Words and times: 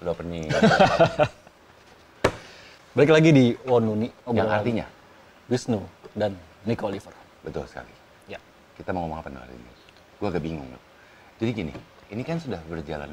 lo 0.00 0.16
opening. 0.16 0.48
Balik 2.96 3.12
lagi 3.14 3.30
di 3.30 3.44
Wonuni. 3.68 4.08
yang 4.08 4.26
obrolan 4.26 4.58
artinya 4.60 4.86
Wisnu 5.46 5.80
dan 6.16 6.34
Nick 6.66 6.82
Oliver. 6.82 7.14
betul 7.40 7.64
sekali. 7.64 7.92
Ya. 8.26 8.36
Kita 8.76 8.90
mau 8.92 9.06
ngomong 9.06 9.22
apa 9.22 9.28
nih 9.32 9.40
hari 9.40 9.54
ini? 9.56 9.72
Gue 10.20 10.28
agak 10.28 10.42
bingung. 10.44 10.68
loh. 10.68 10.82
Jadi 11.40 11.50
gini, 11.56 11.72
ini 12.12 12.22
kan 12.26 12.36
sudah 12.36 12.60
berjalan 12.68 13.08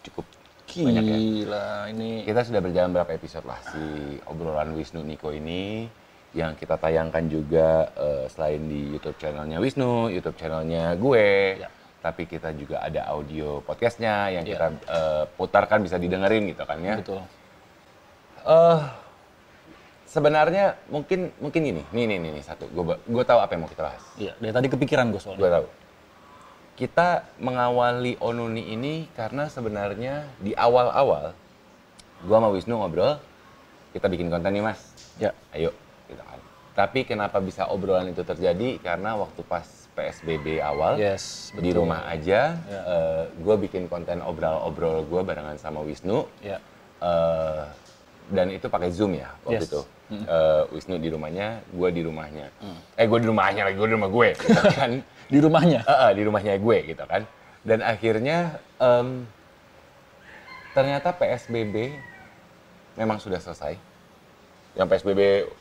cukup 0.00 0.24
banyak 0.64 1.04
ya. 1.04 1.16
Gila, 1.16 1.68
ini 1.92 2.10
Kita 2.24 2.40
sudah 2.40 2.60
berjalan 2.64 2.90
berapa 2.96 3.12
episode 3.14 3.46
lah 3.46 3.60
si 3.68 3.82
obrolan 4.26 4.72
Wisnu 4.74 5.04
Niko 5.04 5.30
ini 5.30 5.86
yang 6.34 6.56
kita 6.58 6.74
tayangkan 6.80 7.30
juga 7.30 7.92
eh, 7.94 8.26
selain 8.32 8.64
di 8.66 8.96
YouTube 8.96 9.14
channelnya 9.20 9.60
Wisnu, 9.62 10.10
YouTube 10.10 10.34
channelnya 10.34 10.96
gue, 10.98 11.26
Ya. 11.62 11.68
Tapi 12.04 12.28
kita 12.28 12.52
juga 12.52 12.84
ada 12.84 13.08
audio 13.08 13.64
podcastnya 13.64 14.28
yang 14.28 14.44
Ya. 14.44 14.52
kita 14.52 14.66
eh, 14.84 15.24
putarkan 15.40 15.80
bisa 15.80 15.96
didengerin 15.96 16.44
gitu 16.52 16.60
kan 16.68 16.76
ya. 16.84 17.00
betul. 17.00 17.24
Eh, 18.44 18.80
sebenarnya 20.04 20.76
mungkin 20.92 21.32
mungkin 21.40 21.60
gini, 21.64 21.82
nih 21.96 22.04
nih 22.04 22.18
nih, 22.20 22.30
nih 22.36 22.44
satu, 22.44 22.68
gue 22.68 22.84
gue 23.00 23.24
tahu 23.24 23.40
apa 23.40 23.56
yang 23.56 23.64
mau 23.64 23.72
kita 23.72 23.88
bahas. 23.88 24.04
Iya, 24.20 24.36
dari 24.36 24.52
tadi 24.52 24.68
kepikiran 24.68 25.08
gue 25.08 25.20
soalnya. 25.24 25.40
Gue 25.40 25.50
tahu. 25.50 25.66
Kita 26.74 27.08
mengawali 27.40 28.18
Onuni 28.20 28.68
ini 28.68 29.08
karena 29.16 29.48
sebenarnya 29.48 30.26
di 30.42 30.52
awal-awal 30.52 31.32
gua 32.26 32.36
sama 32.40 32.48
Wisnu 32.50 32.74
ngobrol, 32.76 33.16
kita 33.94 34.10
bikin 34.10 34.26
konten 34.28 34.50
nih 34.50 34.60
mas, 34.60 34.80
Ya. 35.16 35.30
ayo 35.54 35.70
gitu 36.10 36.18
kan. 36.20 36.40
Tapi 36.74 37.06
kenapa 37.06 37.38
bisa 37.38 37.70
obrolan 37.70 38.10
itu 38.10 38.26
terjadi? 38.26 38.82
Karena 38.82 39.14
waktu 39.14 39.40
pas 39.46 39.83
PSBB 39.94 40.58
awal 40.58 40.98
Yes, 40.98 41.54
di 41.54 41.70
rumah 41.70 42.02
aja, 42.04 42.58
Ya. 42.58 42.80
gue 43.30 43.56
bikin 43.62 43.86
konten 43.86 44.18
obrol-obrol 44.20 45.06
gue 45.06 45.22
barengan 45.22 45.54
sama 45.56 45.80
Wisnu. 45.80 46.26
Ya. 46.42 46.58
Eh, 46.98 47.62
dan 48.30 48.50
itu 48.50 48.66
pakai 48.66 48.90
Zoom 48.90 49.14
ya 49.14 49.30
waktu 49.46 49.62
Yes. 49.62 49.70
itu. 49.70 49.80
Eh, 50.10 50.62
Wisnu 50.70 50.98
di 50.98 51.08
rumahnya, 51.08 51.62
gue 51.70 51.88
di 51.90 52.02
rumahnya. 52.02 52.46
Eh 52.94 53.06
gue 53.06 53.18
di 53.18 53.26
rumahnya 53.26 53.62
lagi, 53.64 53.76
gue 53.78 53.88
di 53.88 53.94
rumah 53.94 54.10
gue. 54.10 54.28
gitu 54.34 54.68
kan. 54.78 54.90
Di 55.30 55.38
rumahnya. 55.40 55.80
Eh, 55.86 55.98
eh, 56.04 56.12
di 56.12 56.22
rumahnya 56.22 56.52
gue 56.58 56.76
gitu 56.84 57.04
kan. 57.06 57.22
Dan 57.64 57.80
akhirnya 57.80 58.58
em, 58.76 59.24
ternyata 60.74 61.14
PSBB 61.14 61.94
memang 62.94 63.16
sudah 63.16 63.38
selesai. 63.38 63.78
Yang 64.74 64.86
PSBB 64.90 65.20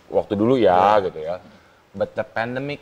waktu 0.09 0.33
dulu 0.33 0.57
ya 0.57 0.97
gitu 0.99 1.21
ya. 1.21 1.37
But 1.93 2.17
the 2.17 2.25
pandemic 2.25 2.81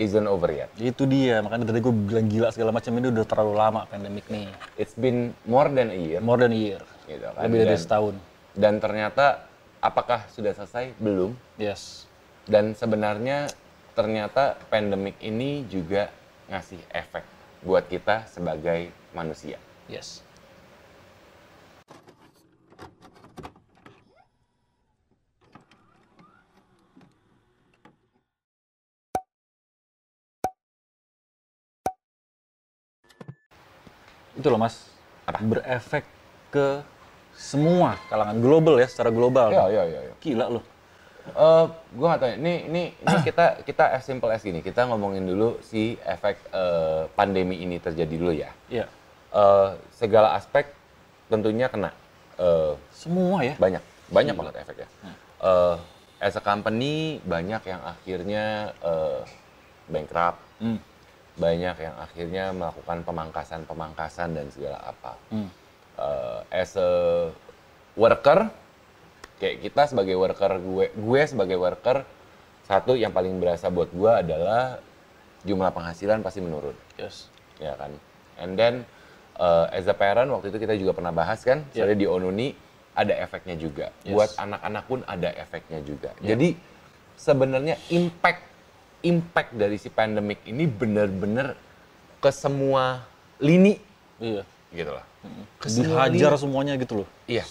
isn't 0.00 0.26
over 0.26 0.50
yet. 0.50 0.70
Itu 0.74 1.06
dia, 1.06 1.38
makanya 1.44 1.70
tadi 1.70 1.78
gue 1.78 1.94
bilang 1.94 2.26
gila 2.26 2.48
segala 2.50 2.74
macam 2.74 2.90
ini 2.98 3.06
udah 3.14 3.24
terlalu 3.26 3.54
lama 3.54 3.80
pandemik 3.86 4.26
nih. 4.26 4.50
It's 4.74 4.96
been 4.98 5.30
more 5.46 5.70
than 5.70 5.94
a 5.94 5.98
year. 5.98 6.18
More 6.18 6.40
than 6.40 6.50
a 6.50 6.58
year. 6.58 6.82
Gitu 7.06 7.22
kan. 7.22 7.46
Lebih 7.46 7.58
dari 7.62 7.76
Dan- 7.76 7.84
setahun. 7.84 8.14
Dan 8.54 8.74
ternyata 8.78 9.46
apakah 9.78 10.26
sudah 10.30 10.54
selesai? 10.54 10.94
Belum. 10.98 11.34
Yes. 11.60 12.10
Dan 12.48 12.74
sebenarnya 12.74 13.50
ternyata 13.94 14.58
pandemik 14.72 15.14
ini 15.22 15.62
juga 15.70 16.10
ngasih 16.50 16.82
efek 16.90 17.22
buat 17.62 17.86
kita 17.86 18.26
sebagai 18.26 18.90
manusia. 19.14 19.56
Yes. 19.86 20.23
Itu 34.34 34.46
loh 34.50 34.60
mas, 34.60 34.90
berefek 35.24 36.04
ke 36.50 36.82
semua 37.34 37.98
kalangan 38.06 38.38
global 38.38 38.78
ya, 38.78 38.86
secara 38.86 39.10
global. 39.10 39.50
Ya, 39.50 39.66
ya, 39.70 39.82
ya. 39.86 40.00
ya. 40.10 40.14
Gila 40.22 40.46
loh. 40.58 40.64
Eh, 41.24 41.66
gue 41.96 42.06
nggak 42.06 42.20
tahu. 42.20 42.30
ya. 42.30 42.36
Ini, 42.36 42.54
ini, 42.68 42.82
ini 42.94 43.16
kita, 43.28 43.64
kita 43.64 43.84
as 43.96 44.04
simple 44.04 44.30
as 44.30 44.44
gini. 44.44 44.60
Kita 44.60 44.86
ngomongin 44.86 45.24
dulu 45.24 45.58
si 45.64 45.96
efek 46.04 46.36
eh, 46.52 47.08
pandemi 47.16 47.64
ini 47.64 47.80
terjadi 47.80 48.14
dulu 48.14 48.32
ya. 48.34 48.50
Iya. 48.68 48.86
Eh, 49.34 49.68
segala 49.96 50.36
aspek 50.36 50.70
tentunya 51.32 51.66
kena. 51.72 51.90
Eh, 52.38 52.74
Semua 52.92 53.42
ya. 53.42 53.56
banyak, 53.56 53.82
banyak 54.12 54.34
banget 54.36 54.54
efeknya. 54.62 54.88
Eh, 55.42 55.76
as 56.22 56.36
a 56.38 56.42
company 56.44 57.18
banyak 57.24 57.62
yang 57.66 57.80
akhirnya 57.82 58.44
eh, 58.78 59.20
bankrupt. 59.90 60.38
Hmm. 60.60 60.78
Banyak 61.34 61.76
yang 61.82 61.94
akhirnya 61.98 62.44
melakukan 62.54 63.02
pemangkasan-pemangkasan 63.02 64.38
dan 64.38 64.46
segala 64.54 64.78
apa. 64.86 65.12
Hmm. 65.34 65.50
Eh, 65.98 66.40
as 66.54 66.74
a 66.78 66.90
worker, 67.98 68.50
kayak 69.42 69.62
kita 69.66 69.82
sebagai 69.90 70.14
worker 70.14 70.58
gue, 70.62 70.94
gue 70.94 71.20
sebagai 71.26 71.58
worker, 71.58 72.06
satu 72.66 72.94
yang 72.94 73.10
paling 73.10 73.38
berasa 73.42 73.66
buat 73.68 73.90
gue 73.90 74.12
adalah 74.14 74.78
jumlah 75.44 75.70
penghasilan 75.74 76.22
pasti 76.22 76.40
menurun, 76.40 76.74
Yes. 76.96 77.28
ya 77.58 77.74
kan. 77.76 77.92
And 78.38 78.54
then 78.54 78.74
eh, 79.34 79.66
as 79.74 79.90
a 79.90 79.94
parent 79.94 80.30
waktu 80.30 80.54
itu 80.54 80.58
kita 80.62 80.78
juga 80.78 80.94
pernah 80.94 81.10
bahas 81.10 81.42
kan, 81.42 81.66
Ya. 81.74 81.82
soalnya 81.82 81.98
di 81.98 82.06
Onuni 82.06 82.54
ada 82.94 83.10
efeknya 83.18 83.58
juga. 83.58 83.90
Yes. 84.06 84.14
Buat 84.14 84.30
anak-anak 84.38 84.84
pun 84.86 85.00
ada 85.02 85.34
efeknya 85.34 85.82
juga. 85.82 86.14
Jadi 86.22 86.54
sebenarnya 87.18 87.74
impact 87.90 88.53
impact 89.04 89.52
dari 89.52 89.76
si 89.76 89.86
pandemik 89.86 90.40
ini 90.44 90.64
benar-benar 90.64 91.54
ke 92.18 92.30
semua 92.30 93.04
lini 93.36 93.76
Iya. 94.16 94.42
gitu 94.72 94.90
loh. 94.90 95.04
Ke 95.60 95.68
semua 95.68 96.08
Dihajar 96.08 96.32
lini. 96.32 96.40
semuanya 96.40 96.72
gitu 96.74 97.04
loh. 97.04 97.08
Iya. 97.26 97.44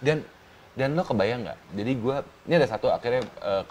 Dan 0.00 0.24
dan 0.72 0.94
lo 0.94 1.02
kebayang 1.02 1.42
nggak? 1.42 1.58
Jadi 1.74 1.92
gue 1.94 2.16
ini 2.46 2.54
ada 2.54 2.66
satu 2.66 2.88
akhirnya 2.88 3.22
eh, 3.22 3.64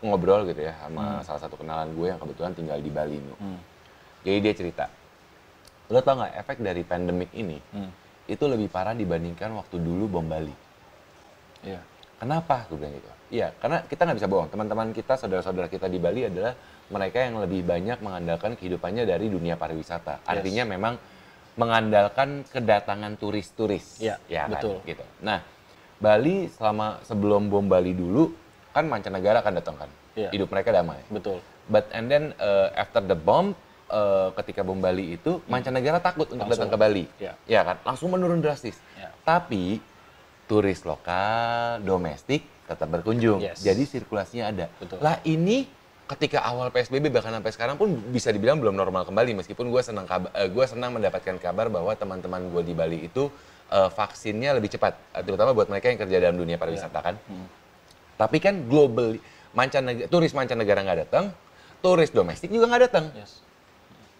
ngobrol 0.00 0.44
gitu 0.44 0.60
ya 0.60 0.74
sama 0.78 1.22
salah 1.22 1.40
satu 1.40 1.54
kenalan 1.54 1.92
gue 1.92 2.06
yang 2.08 2.18
kebetulan 2.18 2.52
tinggal 2.52 2.78
di 2.78 2.90
Bali 2.90 3.16
Nu. 3.16 3.34
Hmm. 3.36 3.60
Jadi 4.20 4.38
dia 4.42 4.54
cerita, 4.54 4.84
lo 5.86 6.00
tau 6.00 6.18
nggak 6.18 6.34
efek 6.36 6.58
dari 6.58 6.82
pandemik 6.82 7.30
ini 7.32 7.62
Hmm. 7.70 7.90
itu 8.26 8.42
lebih 8.42 8.66
parah 8.66 8.92
dibandingkan 8.92 9.54
waktu 9.54 9.78
dulu 9.78 10.10
bom 10.10 10.26
Bali. 10.26 10.52
Iya. 11.62 11.78
Kenapa? 12.16 12.64
Gue 12.66 12.76
bilang 12.76 12.92
gitu. 12.92 13.10
Iya, 13.26 13.50
karena 13.58 13.82
kita 13.82 14.06
nggak 14.06 14.18
bisa 14.22 14.30
bohong. 14.30 14.48
Teman-teman 14.48 14.94
kita, 14.94 15.18
saudara-saudara 15.18 15.66
kita 15.66 15.90
di 15.90 15.98
Bali 15.98 16.30
adalah 16.30 16.54
mereka 16.86 17.18
yang 17.18 17.42
lebih 17.42 17.66
banyak 17.66 17.98
mengandalkan 17.98 18.54
kehidupannya 18.54 19.02
dari 19.02 19.26
dunia 19.26 19.58
pariwisata. 19.58 20.22
Artinya 20.22 20.62
memang 20.62 20.94
mengandalkan 21.56 22.46
kedatangan 22.46 23.18
turis-turis. 23.18 23.98
Iya, 23.98 24.20
ya 24.30 24.46
kan? 24.46 24.50
betul. 24.54 24.76
Gitu. 24.86 25.02
Nah, 25.24 25.42
Bali 25.98 26.46
selama 26.52 27.00
sebelum 27.02 27.48
bom 27.48 27.66
Bali 27.66 27.96
dulu 27.96 28.30
kan 28.70 28.84
mancanegara 28.86 29.40
kan 29.40 29.56
datang 29.56 29.74
kan. 29.80 29.90
Iya. 30.14 30.30
Hidup 30.30 30.52
mereka 30.52 30.70
damai. 30.70 31.00
Betul. 31.08 31.40
But 31.66 31.88
and 31.90 32.06
then 32.06 32.36
uh, 32.38 32.70
after 32.76 33.00
the 33.00 33.16
bomb 33.16 33.56
uh, 33.88 34.30
ketika 34.38 34.60
bom 34.62 34.78
Bali 34.78 35.16
itu 35.16 35.40
mancanegara 35.48 35.98
takut 35.98 36.28
untuk 36.30 36.44
Hmm. 36.46 36.52
Langsung. 36.52 36.68
datang 36.68 36.70
ke 36.70 36.78
Bali. 36.78 37.04
Iya. 37.18 37.32
Ya 37.48 37.60
kan? 37.64 37.76
Langsung 37.82 38.12
menurun 38.12 38.38
drastis. 38.38 38.76
Iya. 38.94 39.10
Tapi 39.24 39.80
turis 40.46 40.84
lokal, 40.86 41.82
domestik 41.82 42.44
tetap 42.66 42.88
berkunjung. 42.90 43.38
Yes. 43.40 43.62
Jadi 43.62 43.86
sirkulasinya 43.86 44.50
ada. 44.50 44.66
Betul. 44.82 44.98
Lah 44.98 45.22
ini 45.22 45.70
ketika 46.06 46.42
awal 46.46 46.70
PSBB 46.70 47.10
bahkan 47.10 47.34
sampai 47.34 47.50
sekarang 47.50 47.74
pun 47.78 47.98
bisa 48.14 48.30
dibilang 48.30 48.62
belum 48.62 48.78
normal 48.78 49.02
kembali 49.06 49.42
meskipun 49.42 49.70
gue 49.74 49.82
senang 49.82 50.06
kabar, 50.06 50.30
gue 50.30 50.64
senang 50.66 50.94
mendapatkan 50.94 51.34
kabar 51.42 51.66
bahwa 51.66 51.90
teman-teman 51.98 52.46
gue 52.46 52.62
di 52.62 52.74
Bali 52.78 52.98
itu 53.10 53.26
eh, 53.70 53.90
vaksinnya 53.90 54.54
lebih 54.54 54.70
cepat, 54.70 54.94
eh, 55.18 55.22
terutama 55.26 55.50
buat 55.50 55.66
mereka 55.66 55.90
yang 55.90 55.98
kerja 55.98 56.16
dalam 56.22 56.38
dunia 56.38 56.58
pariwisata 56.58 56.98
kan. 57.02 57.14
Hmm. 57.26 57.46
Tapi 58.16 58.38
kan 58.38 58.70
global 58.70 59.18
mancanegara, 59.50 60.06
turis 60.06 60.30
mancanegara 60.30 60.80
nggak 60.86 60.98
datang, 61.10 61.24
turis 61.82 62.14
domestik 62.14 62.54
juga 62.54 62.70
nggak 62.70 62.82
datang 62.86 63.04
Yes. 63.14 63.42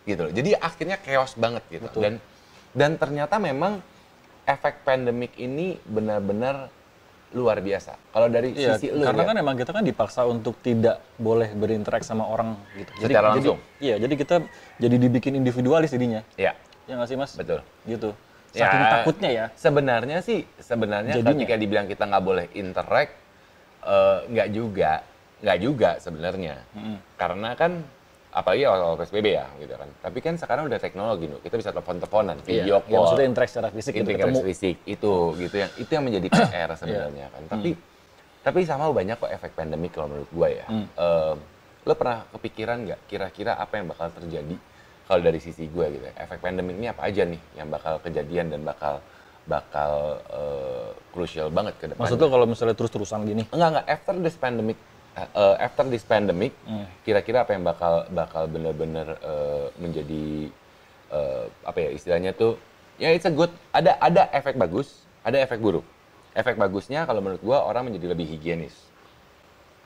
gitu 0.07 0.21
loh. 0.27 0.33
Jadi 0.35 0.51
akhirnya 0.59 0.97
chaos 0.99 1.39
banget 1.39 1.63
gitu. 1.71 1.87
Betul. 1.87 2.03
Dan 2.03 2.15
dan 2.77 2.91
ternyata 2.99 3.39
memang 3.39 3.79
efek 4.47 4.83
pandemik 4.87 5.35
ini 5.39 5.79
benar-benar 5.87 6.71
luar 7.35 7.59
biasa. 7.59 7.99
Kalau 8.15 8.31
dari 8.31 8.55
Iya, 8.55 8.79
sisi 8.79 8.95
lu 8.95 9.03
karena 9.03 9.23
ya, 9.23 9.29
kan 9.29 9.37
emang 9.37 9.55
kita 9.59 9.71
kan 9.75 9.83
dipaksa 9.83 10.23
untuk 10.25 10.55
tidak 10.63 11.03
boleh 11.19 11.51
berinteraksi 11.53 12.07
sama 12.07 12.23
orang 12.23 12.55
gitu. 12.79 12.91
Secara 13.03 13.35
langsung. 13.35 13.59
Jadi, 13.59 13.83
iya, 13.83 13.95
jadi 13.99 14.15
kita 14.15 14.37
jadi 14.79 14.97
dibikin 15.01 15.35
individualis 15.35 15.91
jadinya. 15.91 16.23
ya 16.39 16.55
Ya 16.87 16.95
nggak 16.95 17.09
sih 17.11 17.19
mas? 17.19 17.35
betul. 17.35 17.61
Gitu. 17.83 18.15
Ya, 18.55 18.71
Saking 18.71 18.85
takutnya 18.89 19.31
ya. 19.35 19.45
Sebenarnya 19.59 20.19
sih 20.23 20.47
sebenarnya 20.57 21.19
Jadinya. 21.19 21.35
ketika 21.35 21.55
dibilang 21.59 21.87
kita 21.91 22.07
nggak 22.07 22.25
boleh 22.25 22.47
interact 22.55 23.13
eh, 23.83 24.19
nggak 24.31 24.49
juga, 24.55 25.03
nggak 25.43 25.59
juga 25.61 25.91
sebenarnya. 25.99 26.63
Mm-mm. 26.79 26.97
Karena 27.19 27.51
kan 27.59 27.83
apalagi 28.37 28.69
awal-awal 28.69 29.01
PSBB 29.01 29.27
ya 29.33 29.49
gitu 29.57 29.73
kan. 29.73 29.89
Tapi 29.97 30.19
kan 30.21 30.35
sekarang 30.37 30.69
udah 30.69 30.77
teknologi 30.77 31.25
nih. 31.25 31.41
Kita 31.41 31.57
bisa 31.57 31.73
telepon-teleponan, 31.73 32.37
video 32.45 32.77
Iya, 32.77 32.77
ya, 32.77 32.79
call. 32.85 33.01
maksudnya 33.01 33.27
interaksi 33.27 33.53
secara 33.57 33.69
fisik 33.73 33.93
gitu, 33.95 34.03
integrasi 34.05 34.29
ketemu. 34.29 34.41
fisik 34.45 34.77
itu 34.85 35.13
gitu 35.39 35.57
yang 35.57 35.71
itu 35.75 35.91
yang 35.91 36.05
menjadi 36.05 36.29
PR 36.53 36.71
sebenarnya 36.77 37.27
kan 37.33 37.43
tapi 37.49 37.71
tapi 38.45 38.61
sama 38.63 38.93
banyak 38.93 39.17
kok 39.17 39.33
efek 39.33 39.53
pandemik 39.55 39.91
kalau 39.91 40.07
menurut 40.09 40.31
gue 40.31 40.49
ya 40.53 40.67
Hmm. 40.69 40.87
Eh, 40.87 41.35
lo 41.83 41.95
pernah 41.95 42.27
kepikiran 42.29 42.77
nggak 42.83 43.01
kira-kira 43.07 43.57
apa 43.57 43.79
yang 43.79 43.87
bakal 43.87 44.11
terjadi 44.13 44.57
kalau 45.07 45.21
dari 45.23 45.39
sisi 45.39 45.65
gue 45.67 45.87
gitu 45.89 46.05
ya 46.05 46.15
efek 46.21 46.39
pandemik 46.39 46.75
ini 46.75 46.87
apa 46.87 47.03
aja 47.03 47.23
nih 47.23 47.41
yang 47.57 47.71
bakal 47.71 47.97
kejadian 47.99 48.51
dan 48.51 48.61
bakal 48.63 48.99
bakal 49.47 49.93
eh, 50.29 50.89
crucial 51.11 51.49
banget 51.49 51.79
ke 51.79 51.87
depan. 51.87 52.03
Maksud 52.03 52.19
lo 52.19 52.27
kalau 52.27 52.45
misalnya 52.45 52.75
terus-terusan 52.75 53.23
gini? 53.25 53.47
Enggak 53.49 53.69
enggak 53.73 53.87
after 53.89 54.15
this 54.19 54.35
pandemic 54.35 54.75
uh, 55.17 55.57
after 55.57 55.85
this 55.85 56.05
pandemic 56.05 56.53
Hmm. 56.65 56.85
kira-kira 57.03 57.43
apa 57.43 57.57
yang 57.57 57.65
bakal 57.65 58.05
bakal 58.11 58.45
benar-benar 58.47 59.17
uh, 59.21 59.73
menjadi 59.77 60.53
uh, 61.09 61.45
apa 61.65 61.79
ya 61.81 61.89
istilahnya 61.91 62.31
tuh 62.33 62.61
ya 62.97 63.13
it's 63.13 63.25
a 63.25 63.33
good 63.33 63.49
ada 63.73 63.97
ada 63.99 64.29
efek 64.31 64.57
bagus, 64.57 65.05
ada 65.21 65.37
efek 65.37 65.61
buruk. 65.61 65.85
Efek 66.37 66.61
bagusnya 66.61 67.09
kalau 67.09 67.25
menurut 67.25 67.41
gua 67.41 67.65
orang 67.65 67.89
menjadi 67.89 68.13
lebih 68.13 68.29
higienis. 68.29 68.77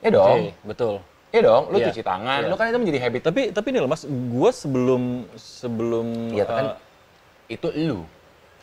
Ya 0.03 0.11
dong. 0.11 0.51
Oke, 0.51 0.51
betul. 0.67 0.95
Ya 1.31 1.39
dong, 1.39 1.71
lu 1.71 1.79
Iya. 1.79 1.87
cuci 1.95 2.03
tangan, 2.03 2.43
Iya. 2.43 2.49
lu 2.51 2.55
kan 2.59 2.67
itu 2.67 2.79
menjadi 2.83 2.99
habit. 3.07 3.21
Tapi 3.23 3.41
tapi 3.55 3.67
ini 3.71 3.79
loh 3.79 3.87
Mas, 3.87 4.03
gue 4.03 4.51
sebelum 4.51 5.03
sebelum 5.39 6.35
Iya 6.35 6.43
kan 6.43 6.65
eh, 6.75 7.55
itu 7.55 7.67
lu, 7.71 8.03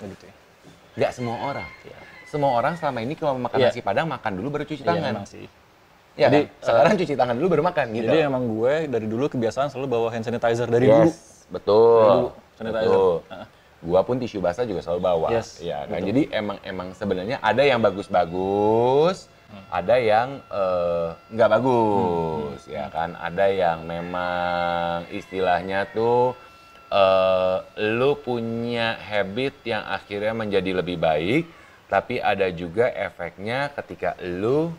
gitu 0.05 0.25
ya. 0.29 0.35
nggak 1.01 1.13
semua 1.17 1.37
orang. 1.49 1.65
Iya. 1.89 1.97
Semua 2.29 2.51
orang 2.61 2.77
selama 2.77 3.01
ini 3.01 3.17
kalau 3.17 3.41
makan 3.41 3.57
Iya. 3.57 3.73
nasi 3.73 3.81
padang 3.81 4.05
makan 4.05 4.33
dulu 4.37 4.49
baru 4.53 4.65
cuci 4.69 4.85
Iya, 4.85 4.89
tangan. 4.93 5.25
sih. 5.25 5.49
Ya 6.19 6.27
Jadi, 6.27 6.51
kan? 6.51 6.67
sekarang 6.67 6.93
cuci 6.99 7.15
tangan 7.15 7.35
dulu 7.39 7.47
baru 7.55 7.63
makan 7.63 7.87
gitu. 7.95 8.11
Jadi 8.11 8.19
emang 8.27 8.43
gue 8.51 8.75
dari 8.91 9.07
dulu 9.07 9.31
kebiasaan 9.31 9.71
selalu 9.71 9.87
bawa 9.87 10.07
hand 10.11 10.27
sanitizer 10.27 10.67
dari 10.67 10.91
Yes, 10.91 10.99
dulu. 10.99 11.11
Betul. 11.55 11.95
Dari 11.95 12.11
dulu, 12.11 12.29
sanitizer. 12.59 12.83
Betul. 12.91 13.15
Heeh. 13.31 13.47
Gua 13.79 14.03
pun 14.03 14.19
tisu 14.19 14.43
basah 14.43 14.67
juga 14.67 14.83
selalu 14.83 15.01
bawa. 15.07 15.29
Yes, 15.31 15.63
ya 15.63 15.87
kan. 15.87 16.03
betul. 16.03 16.11
Jadi 16.11 16.23
emang 16.35 16.59
emang 16.67 16.89
sebenarnya 16.99 17.39
ada 17.39 17.63
yang 17.63 17.79
bagus-bagus, 17.79 19.31
Hmm. 19.49 19.65
ada 19.73 19.97
yang 19.97 20.29
eh, 20.45 21.09
nggak 21.33 21.51
bagus, 21.55 22.61
ya 22.67 22.91
kan. 22.91 23.15
Ada 23.15 23.47
yang 23.49 23.87
memang 23.87 25.07
istilahnya 25.09 25.87
tuh 25.89 26.35
eh 26.91 27.57
lu 27.95 28.19
punya 28.19 28.99
habit 28.99 29.55
yang 29.63 29.87
akhirnya 29.87 30.35
menjadi 30.35 30.83
lebih 30.83 30.99
baik, 30.99 31.47
tapi 31.87 32.19
ada 32.19 32.51
juga 32.51 32.91
efeknya 32.91 33.71
ketika 33.73 34.19
lu 34.21 34.75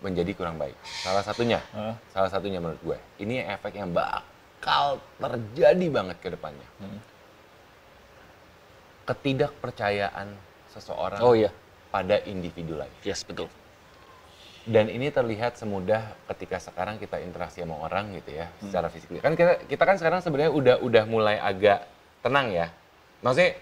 menjadi 0.00 0.32
kurang 0.32 0.56
baik. 0.56 0.76
Salah 0.82 1.20
satunya, 1.20 1.60
Heeh. 1.72 1.94
salah 2.10 2.30
satunya 2.32 2.58
menurut 2.58 2.80
gue, 2.80 2.98
ini 3.20 3.40
efek 3.40 3.76
yang 3.76 3.92
bakal 3.92 4.98
terjadi 5.20 5.86
banget 5.92 6.16
ke 6.20 6.28
depannya. 6.32 6.68
Hmm. 6.80 7.00
Ketidakpercayaan 9.04 10.28
seseorang 10.70 11.20
Oh 11.20 11.34
iya. 11.34 11.50
pada 11.90 12.22
individu 12.24 12.78
lain. 12.78 12.92
Yes, 13.02 13.26
betul. 13.26 13.50
Dan 14.68 14.92
ini 14.92 15.08
terlihat 15.08 15.56
semudah 15.56 16.14
ketika 16.30 16.60
sekarang 16.60 17.00
kita 17.00 17.16
interaksi 17.18 17.64
sama 17.64 17.80
orang 17.80 18.12
gitu 18.14 18.36
ya, 18.38 18.46
Hmm. 18.60 18.68
secara 18.70 18.86
fisik. 18.92 19.18
Kan 19.18 19.34
kita 19.34 19.64
kita 19.66 19.82
kan 19.82 19.96
sekarang 19.98 20.20
sebenarnya 20.22 20.52
udah 20.52 20.76
udah 20.84 21.04
mulai 21.08 21.36
agak 21.40 21.88
tenang 22.20 22.52
ya. 22.52 22.68
Maksudnya 23.20 23.56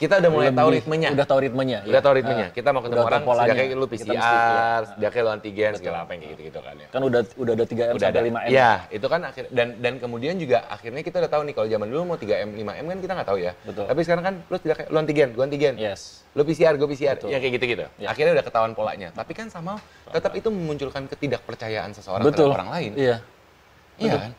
kita 0.00 0.18
udah 0.18 0.30
mulai 0.34 0.50
tahu 0.50 0.68
ritmenya. 0.74 1.08
Udah 1.14 1.26
tahu 1.28 1.40
ritmenya. 1.46 1.78
Udah 1.86 1.92
iya. 1.94 2.00
tahu 2.02 2.14
ritmenya. 2.18 2.46
Ah, 2.50 2.54
Kita 2.56 2.68
mau 2.74 2.82
ketemu 2.82 3.04
orang, 3.06 3.22
polanya. 3.22 3.54
sedangkan 3.54 3.78
lu 3.78 3.86
Kita 3.86 3.94
PCR, 3.94 4.12
iya. 4.12 4.88
sedangkan 4.88 5.20
lu 5.22 5.30
antigen, 5.30 5.72
segala 5.78 5.96
apa 6.02 6.10
yang 6.12 6.20
kayak 6.20 6.32
gitu-gitu 6.34 6.58
kan 6.58 6.74
ya. 6.74 6.88
Kan 6.90 7.00
udah 7.06 7.20
udah 7.38 7.52
ada 7.54 7.64
3 7.64 7.70
M 7.70 7.94
udah 7.94 8.08
sampai 8.08 8.10
ada. 8.10 8.20
5 8.20 8.32
M. 8.32 8.50
Iya, 8.50 8.70
itu 8.90 9.06
kan 9.06 9.20
akhir 9.22 9.44
dan 9.54 9.68
dan 9.78 9.92
kemudian 10.02 10.34
juga 10.40 10.58
akhirnya 10.66 11.02
kita 11.06 11.16
udah 11.22 11.30
tahu 11.30 11.42
nih 11.46 11.54
kalau 11.54 11.68
zaman 11.70 11.86
dulu 11.86 12.02
mau 12.02 12.18
3M, 12.18 12.48
5M 12.58 12.84
kan 12.90 12.98
kita 12.98 13.12
nggak 13.14 13.28
tahu 13.28 13.38
ya. 13.38 13.52
Betul. 13.62 13.84
Tapi 13.86 14.00
sekarang 14.02 14.24
kan 14.24 14.34
lu 14.50 14.56
tidak 14.58 14.76
kayak 14.82 14.88
lu 14.90 14.98
antigen, 14.98 15.28
gua 15.36 15.44
antigen. 15.46 15.74
Yes. 15.78 16.00
Lu 16.34 16.42
PCR, 16.42 16.74
gua 16.74 16.88
PCR. 16.90 17.16
Betul. 17.20 17.28
Ya 17.30 17.38
kayak 17.38 17.52
gitu-gitu. 17.60 17.84
Ya. 18.00 18.06
Akhirnya 18.10 18.32
udah 18.34 18.44
ketahuan 18.44 18.72
polanya. 18.74 19.08
Tapi 19.14 19.32
kan 19.36 19.46
sama 19.52 19.78
tetap 20.10 20.32
itu 20.34 20.48
memunculkan 20.50 21.06
ketidakpercayaan 21.06 21.94
seseorang 21.94 22.24
Betul. 22.26 22.50
terhadap 22.50 22.58
orang 22.58 22.70
lain. 22.74 22.92
Iya. 22.98 23.16
Iya 24.00 24.12
kan? 24.18 24.30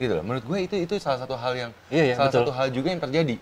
Gitu 0.00 0.12
loh. 0.14 0.24
Menurut 0.26 0.44
gue 0.46 0.58
itu 0.64 0.74
itu 0.80 0.94
salah 0.98 1.22
satu 1.22 1.38
hal 1.38 1.52
yang 1.54 1.70
Iya, 1.92 2.02
iya, 2.10 2.14
salah 2.18 2.30
betul. 2.32 2.40
satu 2.42 2.52
hal 2.54 2.66
juga 2.74 2.88
yang 2.90 3.02
terjadi. 3.02 3.36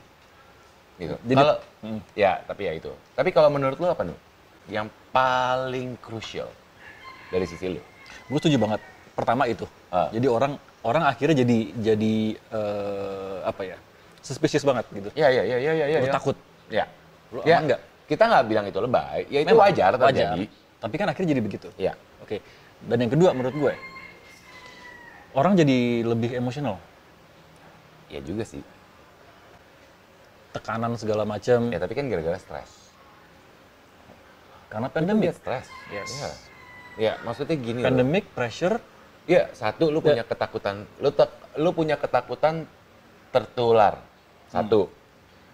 Gitu. 1.00 1.16
Jadi- 1.24 1.40
kalau 1.40 1.56
Hmm. 1.82 2.00
ya, 2.12 2.40
tapi 2.44 2.62
ya 2.68 2.72
itu. 2.76 2.92
Tapi 3.16 3.28
kalau 3.32 3.48
menurut 3.48 3.76
lu 3.80 3.88
apa, 3.88 4.04
Nu? 4.04 4.14
Yang 4.70 4.88
paling 5.10 5.98
krusial 5.98 6.48
dari 7.28 7.46
sisi 7.48 7.66
lu? 7.78 7.80
Gue 8.30 8.38
setuju 8.38 8.56
banget. 8.60 8.80
Pertama 9.12 9.44
itu. 9.44 9.66
Ah. 9.90 10.08
Jadi 10.08 10.26
orang 10.30 10.56
orang 10.82 11.04
akhirnya 11.04 11.42
jadi 11.42 11.58
jadi 11.74 12.14
eh, 12.38 13.38
apa 13.42 13.62
ya? 13.66 13.76
Suspicious 14.22 14.62
banget 14.62 14.86
gitu. 14.94 15.10
Iya, 15.18 15.28
iya, 15.28 15.42
iya, 15.42 15.56
iya, 15.58 15.72
iya, 15.74 15.98
Lu 16.00 16.06
iya. 16.06 16.14
takut. 16.14 16.36
Ya. 16.70 16.86
Lu 17.34 17.42
ya, 17.42 17.58
aman 17.58 17.74
nggak? 17.74 17.80
Kita 18.06 18.22
nggak 18.30 18.44
bilang 18.46 18.64
itu 18.70 18.78
lebay. 18.78 19.20
Ya 19.28 19.38
itu 19.42 19.50
Memang, 19.52 19.66
wajar 19.68 19.90
terjadi. 19.98 20.44
Tapi 20.78 20.94
kan 20.98 21.06
akhirnya 21.10 21.28
jadi 21.34 21.42
begitu. 21.42 21.68
Ya. 21.74 21.92
Oke. 22.22 22.38
Dan 22.86 22.98
yang 23.02 23.10
kedua 23.10 23.30
menurut 23.34 23.54
gue, 23.54 23.74
orang 25.34 25.54
jadi 25.54 26.06
lebih 26.06 26.34
emosional. 26.34 26.78
Ya 28.10 28.20
juga 28.22 28.44
sih. 28.46 28.62
Tekanan 30.52 30.94
segala 31.00 31.24
macam. 31.24 31.72
Ya 31.72 31.78
tapi 31.80 31.92
kan 31.96 32.06
gara-gara 32.08 32.38
stres. 32.38 32.70
Karena 34.68 34.88
pandemik. 34.88 35.36
stres. 35.36 35.68
Yes. 35.92 36.08
Iya. 36.12 36.30
Ya, 36.92 37.12
maksudnya 37.24 37.56
gini 37.56 37.80
loh. 37.80 37.88
Pandemic, 37.88 38.24
pressure, 38.36 38.76
Iya, 39.22 39.54
satu 39.54 39.86
lu 39.94 40.02
punya 40.02 40.26
ketakutan, 40.26 40.82
lu 40.98 41.14
lu 41.62 41.70
punya 41.70 41.94
ketakutan 41.94 42.66
tertular. 43.30 44.02
Satu. 44.50 44.90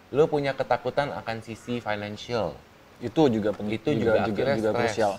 Lu 0.09 0.25
punya 0.25 0.57
ketakutan 0.57 1.13
akan 1.13 1.37
sisi 1.45 1.79
financial. 1.85 2.57
itu 2.99 3.31
juga 3.31 3.55
penting. 3.55 3.79
Itu 3.79 3.95
juga 3.95 4.27
juga 4.27 4.35
juga, 4.35 4.53
juga 4.59 4.71
krusial. 4.75 5.13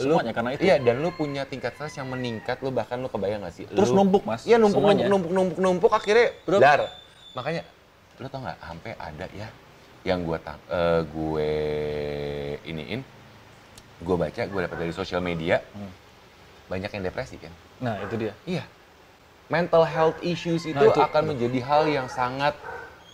Lu- 0.00 0.16
Semuanya 0.16 0.32
karena 0.32 0.50
itu. 0.56 0.64
Iya, 0.64 0.80
dan 0.80 1.04
lu 1.04 1.12
punya 1.12 1.44
tingkat 1.44 1.76
stres 1.76 2.00
yang 2.00 2.08
meningkat, 2.08 2.56
lu 2.64 2.72
bahkan 2.72 2.96
lu 2.96 3.12
kebayang 3.12 3.44
gak 3.44 3.52
sih? 3.52 3.68
Terus 3.68 3.92
Lu- 3.92 4.00
numpuk, 4.00 4.24
Mas. 4.24 4.48
Iya, 4.48 4.56
numpuk, 4.56 4.80
numpuk, 4.80 5.04
numpuk, 5.04 5.32
numpuk, 5.36 5.58
numpuk, 5.60 5.92
akhirnya 5.92 6.32
Bro. 6.48 6.56
dar. 6.56 6.88
Makanya, 7.36 7.68
lu 8.22 8.30
tau 8.30 8.38
nggak, 8.38 8.58
sampai 8.62 8.92
ada 8.96 9.26
ya 9.34 9.48
yang 10.02 10.22
tang 10.38 10.58
eh, 10.70 11.02
gue 11.04 11.50
iniin, 12.64 13.00
gue 13.98 14.16
baca, 14.16 14.42
gue 14.46 14.60
dapat 14.62 14.78
dari 14.78 14.92
sosial 14.94 15.18
media, 15.18 15.58
Hmm. 15.74 15.90
banyak 16.66 16.90
yang 16.90 17.02
depresi 17.02 17.38
kan? 17.38 17.50
Nah, 17.78 17.98
itu 17.98 18.14
dia. 18.16 18.32
Iya. 18.42 18.64
Mental 19.46 19.82
health 19.84 20.18
issues 20.22 20.64
itu, 20.64 20.74
Nah, 20.74 20.90
itu- 20.90 21.02
akan 21.02 21.34
menjadi 21.34 21.58
hal 21.62 21.82
yang 21.86 22.06
sangat 22.06 22.54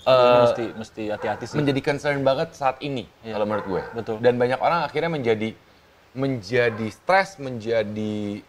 eh, 0.05 0.41
mesti 0.41 0.65
mesti 0.73 1.03
hati-hati 1.13 1.45
sih. 1.45 1.57
menjadi 1.61 1.81
concern 1.85 2.25
banget 2.25 2.57
saat 2.57 2.81
ini 2.81 3.05
Iya. 3.21 3.37
kalau 3.37 3.45
menurut 3.45 3.67
gue. 3.69 3.83
Betul. 3.93 4.17
Dan 4.25 4.37
banyak 4.37 4.57
orang 4.57 4.85
akhirnya 4.85 5.13
menjadi 5.13 5.53
menjadi 6.17 6.89
stres, 6.89 7.37
menjadi 7.37 8.41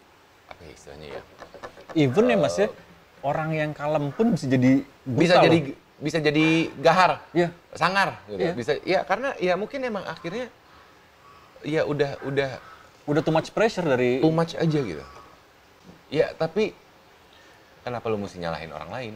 apa 0.48 0.60
ya 0.64 0.72
istilahnya 0.72 1.08
ya? 1.12 1.22
Even 1.92 2.24
ya 2.24 2.36
Mas 2.40 2.56
ya, 2.56 2.72
orang 3.20 3.52
yang 3.52 3.70
kalem 3.76 4.08
pun 4.10 4.32
bisa 4.32 4.48
jadi 4.48 4.80
buta 5.04 5.20
Bisa 5.20 5.34
loh. 5.36 5.44
jadi 5.44 5.58
bisa 6.00 6.16
jadi 6.18 6.72
gahar, 6.80 7.20
Iya. 7.36 7.52
sangar 7.76 8.16
gitu. 8.26 8.40
Iya. 8.40 8.52
Bisa 8.56 8.72
ya 8.82 9.00
karena 9.04 9.36
ya 9.36 9.54
mungkin 9.54 9.84
emang 9.84 10.02
akhirnya 10.08 10.48
ya 11.60 11.84
udah 11.84 12.16
udah 12.24 12.50
udah 13.04 13.20
too 13.20 13.32
much 13.32 13.52
pressure 13.52 13.84
dari 13.84 14.18
too 14.24 14.32
much 14.32 14.56
aja 14.56 14.80
gitu. 14.80 15.04
Ya, 16.10 16.32
tapi 16.34 16.74
kenapa 17.84 18.08
lu 18.10 18.18
mesti 18.18 18.40
nyalahin 18.40 18.72
orang 18.72 18.90
lain? 18.90 19.14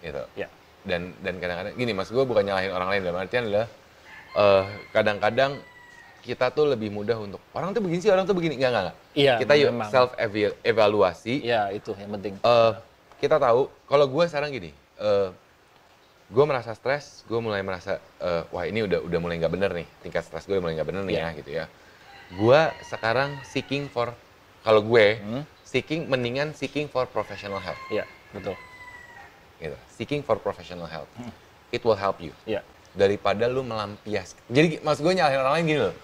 Gitu. 0.00 0.22
ya. 0.32 0.48
dan 0.80 1.12
dan 1.20 1.36
kadang-kadang 1.36 1.76
gini 1.76 1.92
mas 1.92 2.08
gue 2.08 2.24
bukan 2.24 2.40
nyalahin 2.40 2.72
orang 2.72 2.88
lain 2.88 3.02
dalam 3.04 3.20
artian 3.20 3.44
adalah 3.44 3.68
eh, 4.32 4.64
kadang-kadang 4.96 5.60
kita 6.24 6.48
tuh 6.56 6.72
lebih 6.72 6.88
mudah 6.88 7.20
untuk 7.20 7.36
orang 7.52 7.76
tuh 7.76 7.84
begini 7.84 8.00
sih 8.00 8.08
orang 8.08 8.24
tuh 8.24 8.32
begini 8.32 8.56
nggak 8.56 8.70
nggak 8.72 8.84
nggak 8.88 8.96
Iya, 9.12 9.34
kita 9.44 9.52
yuk 9.60 9.72
self 9.92 10.16
evaluasi 10.64 11.44
Ya, 11.44 11.68
itu 11.68 11.92
yang 12.00 12.16
penting. 12.16 12.40
Eh, 12.40 12.72
kita 13.20 13.36
tahu 13.36 13.68
kalau 13.84 14.08
gue 14.08 14.24
sekarang 14.24 14.56
gini 14.56 14.72
gue 16.30 16.44
merasa 16.46 16.70
stres 16.78 17.26
gue 17.26 17.40
mulai 17.42 17.58
merasa 17.66 17.98
eh, 18.22 18.44
wah 18.54 18.62
ini 18.62 18.86
udah 18.86 19.02
udah 19.02 19.18
mulai 19.18 19.36
nggak 19.42 19.50
bener 19.50 19.70
nih 19.74 19.86
tingkat 20.06 20.22
stres 20.22 20.46
gue 20.46 20.62
mulai 20.62 20.78
nggak 20.78 20.88
bener 20.88 21.02
nih 21.02 21.14
Iya. 21.18 21.26
ya 21.26 21.38
gitu 21.42 21.50
ya 21.50 21.64
gue 22.30 22.60
sekarang 22.86 23.30
seeking 23.42 23.90
for 23.90 24.14
kalau 24.62 24.84
gue 24.86 25.18
Hmm. 25.18 25.42
seeking 25.66 26.06
mendingan 26.06 26.54
seeking 26.54 26.86
for 26.86 27.06
professional 27.10 27.58
help 27.58 27.78
Iya, 27.90 28.06
betul. 28.30 28.54
gitu 29.58 29.76
seeking 29.90 30.22
for 30.22 30.38
professional 30.38 30.86
help 30.86 31.10
Hmm. 31.18 31.34
it 31.74 31.82
will 31.82 31.98
help 31.98 32.22
you 32.22 32.30
Iya. 32.46 32.62
daripada 32.94 33.46
lu 33.46 33.62
melampias. 33.62 34.34
Jadi 34.50 34.78
maksud 34.82 35.02
gue 35.06 35.14
nyalahin 35.14 35.38
orang 35.42 35.54
lain 35.58 35.66
gini 35.66 35.80
loh. 35.82 35.94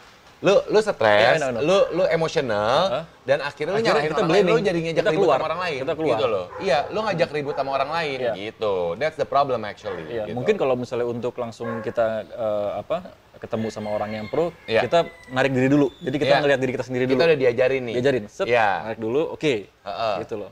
Lu 0.44 0.52
lu 0.68 0.78
stres, 0.84 1.40
know, 1.40 1.48
I 1.48 1.52
know. 1.56 1.62
lu 1.64 1.76
lu 1.96 2.02
emosional 2.12 2.80
Hah? 2.92 3.04
dan 3.24 3.40
akhirnya 3.40 3.72
lu 3.72 3.80
nyalahin 3.80 4.10
kita 4.12 4.20
orang 4.20 4.32
lain, 4.36 4.44
lu 4.44 4.58
jadi 4.60 4.78
ngajak 4.84 4.96
Kita 5.00 5.10
ribut 5.10 5.24
keluar. 5.24 5.38
sama 5.40 5.46
orang 5.48 5.60
lain. 5.64 5.78
Kita 5.80 5.94
keluar. 5.96 6.12
Gitu 6.12 6.26
loh. 6.28 6.46
Iya, 6.60 6.78
lu 6.92 6.98
ngajak 7.00 7.28
ribut 7.32 7.54
sama 7.56 7.70
orang 7.72 7.90
lain 7.90 8.18
Iya. 8.20 8.32
gitu. 8.36 8.74
That's 9.00 9.16
the 9.16 9.24
problem 9.24 9.60
actually. 9.64 10.04
Iya, 10.06 10.28
gitu. 10.28 10.36
mungkin 10.36 10.54
kalau 10.54 10.74
misalnya 10.76 11.08
untuk 11.08 11.32
langsung 11.40 11.80
kita 11.80 12.06
eh, 12.28 12.70
apa 12.76 12.96
ketemu 13.36 13.66
sama 13.68 13.88
orang 13.92 14.10
yang 14.12 14.26
pro, 14.28 14.52
Iya. 14.64 14.84
kita 14.84 14.98
narik 15.28 15.52
diri 15.52 15.68
dulu. 15.68 15.88
Jadi 15.98 16.16
kita 16.16 16.28
Iya. 16.28 16.40
ngelihat 16.44 16.60
diri 16.60 16.72
kita 16.72 16.84
sendiri 16.84 17.04
kita 17.04 17.16
dulu. 17.16 17.24
udah 17.26 17.38
diajarin 17.38 17.82
nih. 17.84 17.94
Diajarin, 17.96 18.24
set, 18.28 18.44
Iya. 18.44 18.68
narik 18.84 19.00
dulu, 19.00 19.22
oke. 19.32 19.54
Heeh. 19.72 20.14
Gitu 20.20 20.34
loh. 20.36 20.50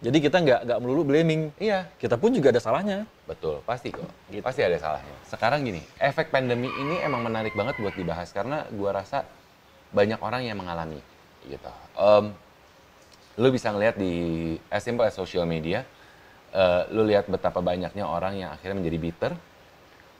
Jadi 0.00 0.16
kita 0.24 0.40
nggak 0.40 0.60
nggak 0.64 0.78
melulu 0.80 1.12
blaming. 1.12 1.52
Iya, 1.60 1.84
Kita 2.00 2.16
pun 2.16 2.32
juga 2.32 2.48
ada 2.48 2.60
salahnya. 2.60 3.04
betul. 3.28 3.60
Pasti 3.68 3.92
kok. 3.92 4.08
Gitu. 4.32 4.40
Pasti 4.40 4.64
ada 4.64 4.80
salahnya. 4.80 5.12
Sekarang 5.28 5.60
gini, 5.60 5.84
efek 6.00 6.32
pandemi 6.32 6.72
ini 6.72 7.04
emang 7.04 7.20
menarik 7.20 7.52
banget 7.52 7.76
buat 7.76 7.92
dibahas 7.92 8.32
karena 8.32 8.64
gua 8.72 8.96
rasa 9.04 9.28
banyak 9.92 10.16
orang 10.24 10.48
yang 10.48 10.56
mengalami 10.56 11.04
gitu. 11.44 11.68
Em, 12.00 12.32
lu 13.36 13.48
bisa 13.52 13.72
ngelihat 13.72 14.00
di 14.00 14.12
as 14.72 14.80
simple 14.80 15.04
as 15.04 15.12
social 15.12 15.44
media, 15.44 15.84
eh, 16.52 16.82
lu 16.96 17.04
lihat 17.04 17.28
betapa 17.28 17.60
banyaknya 17.60 18.08
orang 18.08 18.40
yang 18.40 18.50
akhirnya 18.56 18.80
menjadi 18.80 18.98
bitter, 19.00 19.32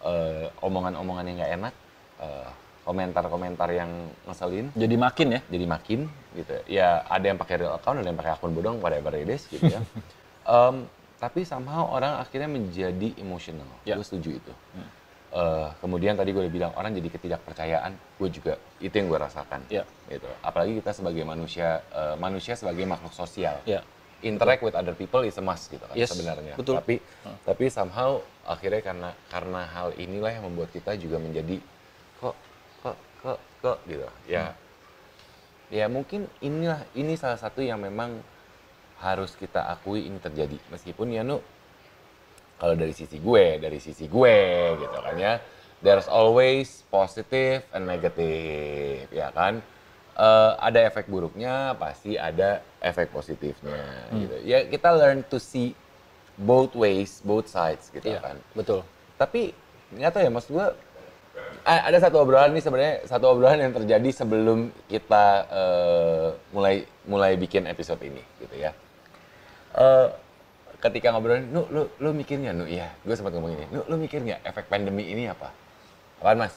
eh, 0.04 0.46
omongan-omongan 0.60 1.24
yang 1.24 1.36
nggak 1.40 1.52
enak, 1.56 1.74
eh, 2.20 2.48
komentar-komentar 2.90 3.70
yang 3.70 3.90
ngeselin, 4.26 4.66
Jadi 4.74 4.96
makin 4.98 5.28
ya. 5.30 5.40
jadi 5.46 5.64
makin 5.64 6.00
gitu. 6.34 6.54
Ya 6.66 7.06
ada 7.06 7.22
yang 7.22 7.38
pakai 7.38 7.62
real 7.62 7.70
account, 7.72 8.02
ada 8.02 8.08
yang 8.10 8.18
pakai 8.18 8.34
akun 8.34 8.50
bodong, 8.50 8.82
whatever 8.82 9.14
it 9.14 9.30
is 9.30 9.46
gitu 9.46 9.62
ya. 9.62 9.78
Em, 10.50 10.90
tapi 11.22 11.46
somehow 11.46 11.86
orang 11.86 12.18
akhirnya 12.18 12.50
menjadi 12.50 13.14
emotional. 13.14 13.68
Ya. 13.86 13.94
Gue 13.94 14.02
setuju 14.02 14.42
itu. 14.42 14.52
Eh, 15.30 15.68
kemudian 15.78 16.18
tadi 16.18 16.34
gue 16.34 16.42
udah 16.42 16.50
bilang 16.50 16.72
orang 16.74 16.90
jadi 16.90 17.06
ketidakpercayaan, 17.06 17.94
gue 18.18 18.28
juga 18.34 18.58
itu 18.82 18.90
yang 18.90 19.06
gue 19.06 19.20
rasakan. 19.20 19.62
Ya. 19.70 19.86
Gitu. 20.10 20.26
Apalagi 20.42 20.82
kita 20.82 20.90
sebagai 20.90 21.22
manusia, 21.22 21.86
eh, 21.94 22.18
manusia 22.18 22.58
sebagai 22.58 22.82
makhluk 22.82 23.14
sosial 23.14 23.62
Ya. 23.62 23.86
interact 24.20 24.60
with 24.60 24.74
other 24.74 24.92
people 24.92 25.22
is 25.22 25.38
a 25.38 25.44
must 25.44 25.70
gitu 25.70 25.80
kan 25.80 25.94
Yes, 25.94 26.10
sebenarnya. 26.10 26.58
betul. 26.58 26.76
Tapi 26.76 26.98
tapi 27.40 27.64
somehow 27.70 28.18
akhirnya 28.42 28.82
karena 28.82 29.10
karena 29.30 29.62
hal 29.64 29.94
inilah 29.96 30.28
yang 30.28 30.44
membuat 30.44 30.74
kita 30.74 30.98
juga 30.98 31.16
menjadi 31.16 31.56
kok 33.60 33.78
gitu. 33.86 34.04
Ya. 34.26 34.56
Ya 35.70 35.86
mungkin 35.86 36.26
inilah 36.42 36.82
ini 36.98 37.14
salah 37.14 37.38
satu 37.38 37.62
yang 37.62 37.78
memang 37.78 38.18
harus 38.98 39.32
kita 39.38 39.64
akui 39.70 40.04
ini 40.04 40.20
terjadi 40.20 40.60
meskipun 40.68 41.08
ya 41.08 41.24
nu 41.24 41.40
kalau 42.60 42.76
dari 42.76 42.92
sisi 42.92 43.16
gue, 43.16 43.56
dari 43.56 43.80
sisi 43.80 44.04
gue 44.04 44.36
gitu 44.76 44.98
kan 45.00 45.16
ya. 45.16 45.40
There's 45.80 46.04
always 46.12 46.84
positive 46.92 47.64
and 47.72 47.88
negative 47.88 49.08
ya 49.08 49.32
kan. 49.32 49.64
Eh, 50.20 50.52
ada 50.60 50.84
efek 50.84 51.08
buruknya, 51.08 51.72
pasti 51.80 52.20
ada 52.20 52.60
efek 52.84 53.08
positifnya 53.08 53.80
gitu. 54.12 54.36
Ya 54.44 54.68
kita 54.68 54.92
learn 54.92 55.24
to 55.24 55.40
see 55.40 55.72
both 56.36 56.76
ways, 56.76 57.24
both 57.24 57.48
sides 57.48 57.88
gitu 57.88 58.12
Iya, 58.12 58.20
kan. 58.20 58.36
betul. 58.52 58.84
Tapi 59.16 59.56
nggak 59.96 60.12
tahu 60.12 60.22
ya 60.28 60.30
maksud 60.30 60.50
gue 60.52 60.66
ada 61.64 61.98
satu 62.00 62.24
obrolan 62.24 62.56
nih 62.56 62.64
sebenarnya 62.64 62.94
satu 63.04 63.36
obrolan 63.36 63.60
yang 63.60 63.72
terjadi 63.76 64.10
sebelum 64.24 64.72
kita 64.88 65.24
eh, 65.50 66.28
mulai 66.56 66.84
mulai 67.04 67.36
bikin 67.36 67.68
episode 67.68 68.00
ini 68.00 68.22
gitu 68.40 68.54
ya. 68.56 68.72
Eh, 69.76 70.08
ketika 70.80 71.12
ngobrolin, 71.12 71.44
nu 71.52 71.68
lu 71.68 71.82
lu 72.00 72.10
mikirnya 72.16 72.56
nu 72.56 72.64
iya, 72.64 72.88
gue 73.04 73.12
sempat 73.12 73.36
ngomong 73.36 73.52
ini, 73.52 73.64
nu 73.68 73.84
lu 73.84 74.00
mikir 74.00 74.24
nggak 74.24 74.40
efek 74.48 74.66
pandemi 74.72 75.06
ini 75.12 75.28
apa? 75.28 75.52
Apaan 76.24 76.48
mas? 76.48 76.56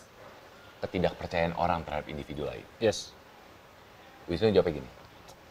Ketidakpercayaan 0.80 1.56
orang 1.60 1.84
terhadap 1.84 2.08
individu 2.08 2.48
lain. 2.48 2.64
Yes. 2.80 3.12
Wisnu 4.32 4.56
jawabnya 4.56 4.80
gini, 4.80 4.90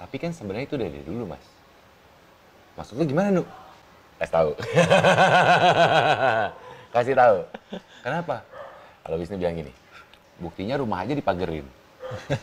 tapi 0.00 0.16
kan 0.16 0.32
sebenarnya 0.32 0.64
itu 0.64 0.76
dari 0.80 1.04
dulu 1.04 1.28
mas. 1.28 1.44
Maksud 2.80 2.96
lu 2.96 3.04
gimana 3.04 3.28
nu? 3.28 3.44
Kasih 4.16 4.32
tahu. 4.32 4.50
Kasih 6.96 7.14
tahu. 7.16 7.36
Kenapa? 8.00 8.36
Kalau 9.02 9.16
Wisnu 9.18 9.36
bilang 9.36 9.56
gini, 9.56 9.72
buktinya 10.38 10.78
rumah 10.78 11.02
aja 11.02 11.12
dipagerin. 11.12 11.66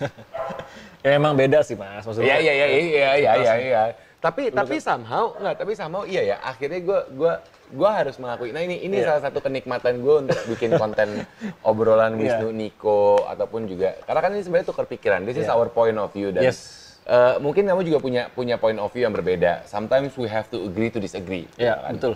Ya 1.00 1.16
emang 1.16 1.32
beda 1.32 1.64
sih 1.64 1.80
mas. 1.80 2.04
Maksudnya. 2.04 2.28
Iya 2.28 2.38
iya 2.44 2.54
iya 2.54 2.68
iya 2.68 3.10
iya 3.16 3.32
iya 3.40 3.54
iya. 3.56 3.82
Tapi 4.20 4.52
tapi 4.52 4.84
somehow 4.84 5.32
enggak, 5.40 5.56
tapi 5.64 5.72
somehow 5.72 6.04
iya 6.04 6.36
ya. 6.36 6.38
Akhirnya 6.44 6.84
gue 6.84 7.00
gua 7.16 7.34
gua 7.72 7.90
harus 7.96 8.20
mengakui. 8.20 8.52
Nah 8.52 8.60
ini 8.60 8.84
ini 8.84 9.00
Iya. 9.00 9.16
salah 9.16 9.32
satu 9.32 9.40
kenikmatan 9.40 10.04
gue 10.04 10.16
untuk 10.28 10.36
bikin 10.52 10.76
konten 10.76 11.24
obrolan 11.70 12.20
Iya. 12.20 12.36
Wisnu 12.44 12.52
Niko 12.52 13.24
ataupun 13.24 13.72
juga 13.72 13.96
karena 14.04 14.20
kan 14.20 14.32
ini 14.36 14.44
sebenarnya 14.44 14.68
tukar 14.68 14.86
pikiran. 14.86 15.24
This 15.24 15.40
is 15.40 15.48
Iya. 15.48 15.56
our 15.56 15.72
point 15.72 15.96
of 15.96 16.12
view 16.12 16.36
dan 16.36 16.44
Yes. 16.44 16.60
eh, 17.08 17.40
mungkin 17.40 17.64
kamu 17.64 17.82
juga 17.88 18.00
punya 18.04 18.24
punya 18.28 18.60
point 18.60 18.76
of 18.76 18.92
view 18.92 19.08
yang 19.08 19.16
berbeda. 19.16 19.64
Sometimes 19.72 20.12
we 20.20 20.28
have 20.28 20.52
to 20.52 20.60
agree 20.68 20.92
to 20.92 21.00
disagree. 21.00 21.48
Iya 21.56 21.80
gitu 21.80 21.84
kan. 21.88 21.94
betul. 21.96 22.14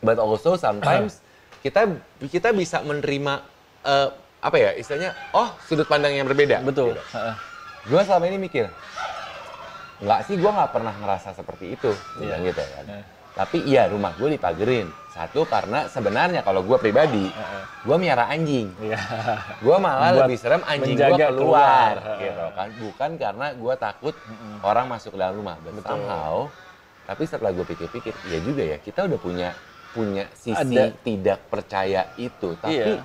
But 0.00 0.16
also 0.16 0.56
sometimes 0.56 1.20
kita 1.64 1.92
kita 2.24 2.56
bisa 2.56 2.80
menerima 2.80 3.44
eh, 3.88 4.08
apa 4.38 4.56
ya 4.56 4.70
istilahnya 4.76 5.10
oh 5.34 5.48
sudut 5.64 5.88
pandang 5.88 6.12
yang 6.12 6.28
berbeda. 6.28 6.60
Betul. 6.62 6.94
Gitu. 6.94 7.02
Heeh. 7.16 7.34
Gue 7.88 8.00
selama 8.04 8.24
ini 8.28 8.36
mikir, 8.38 8.68
nggak 9.98 10.20
sih 10.28 10.36
gue 10.36 10.50
nggak 10.50 10.70
pernah 10.70 10.92
ngerasa 10.92 11.32
seperti 11.32 11.74
itu, 11.74 11.90
bilang 12.20 12.44
gitu 12.44 12.60
kan. 12.60 12.84
Iya. 12.84 13.02
Tapi 13.38 13.58
iya 13.64 13.82
rumah 13.86 14.12
gue 14.18 14.34
dipagerin. 14.34 14.90
Satu 15.14 15.46
karena 15.46 15.86
sebenarnya 15.90 16.42
kalau 16.42 16.62
gue 16.62 16.74
pribadi, 16.78 17.26
Heeh. 17.26 17.62
gue 17.86 17.96
miara 17.96 18.26
anjing. 18.28 18.70
Iya. 18.78 18.98
Gue 19.58 19.76
malah 19.78 20.10
Buat 20.14 20.20
lebih 20.26 20.36
serem 20.38 20.62
anjing 20.66 20.94
gue 20.94 21.06
keluar, 21.06 21.32
keluar. 21.34 21.94
gitu 22.18 22.44
kan. 22.54 22.68
Bukan 22.78 23.10
karena 23.18 23.46
gue 23.54 23.74
takut 23.78 24.14
orang 24.62 24.86
masuk 24.86 25.14
ke 25.14 25.18
dalam 25.18 25.34
rumah. 25.38 25.56
But 25.62 25.80
Betul. 25.80 25.86
somehow, 25.86 26.34
tapi 27.06 27.22
setelah 27.26 27.50
gue 27.54 27.66
pikir-pikir, 27.66 28.14
iya 28.26 28.38
juga 28.42 28.62
ya 28.62 28.76
kita 28.78 29.06
udah 29.06 29.18
punya 29.18 29.48
punya 29.88 30.28
sisi 30.36 30.76
Ada. 30.76 30.94
tidak 31.02 31.38
percaya 31.48 32.10
itu. 32.14 32.54
Tapi 32.58 32.74
Iya. 32.74 33.02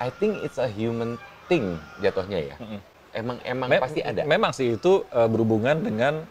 I 0.00 0.08
think 0.08 0.40
it's 0.40 0.56
a 0.56 0.64
human 0.64 1.20
thing 1.44 1.76
jatuhnya 2.00 2.40
ya. 2.40 2.56
Mm-mm. 2.56 2.80
Emang 3.12 3.36
emang 3.44 3.68
Me- 3.68 3.82
pasti 3.84 4.00
ada. 4.00 4.24
Memang 4.24 4.50
sih 4.56 4.80
itu 4.80 5.04
eh, 5.12 5.28
berhubungan 5.28 5.76
dengan 5.84 6.24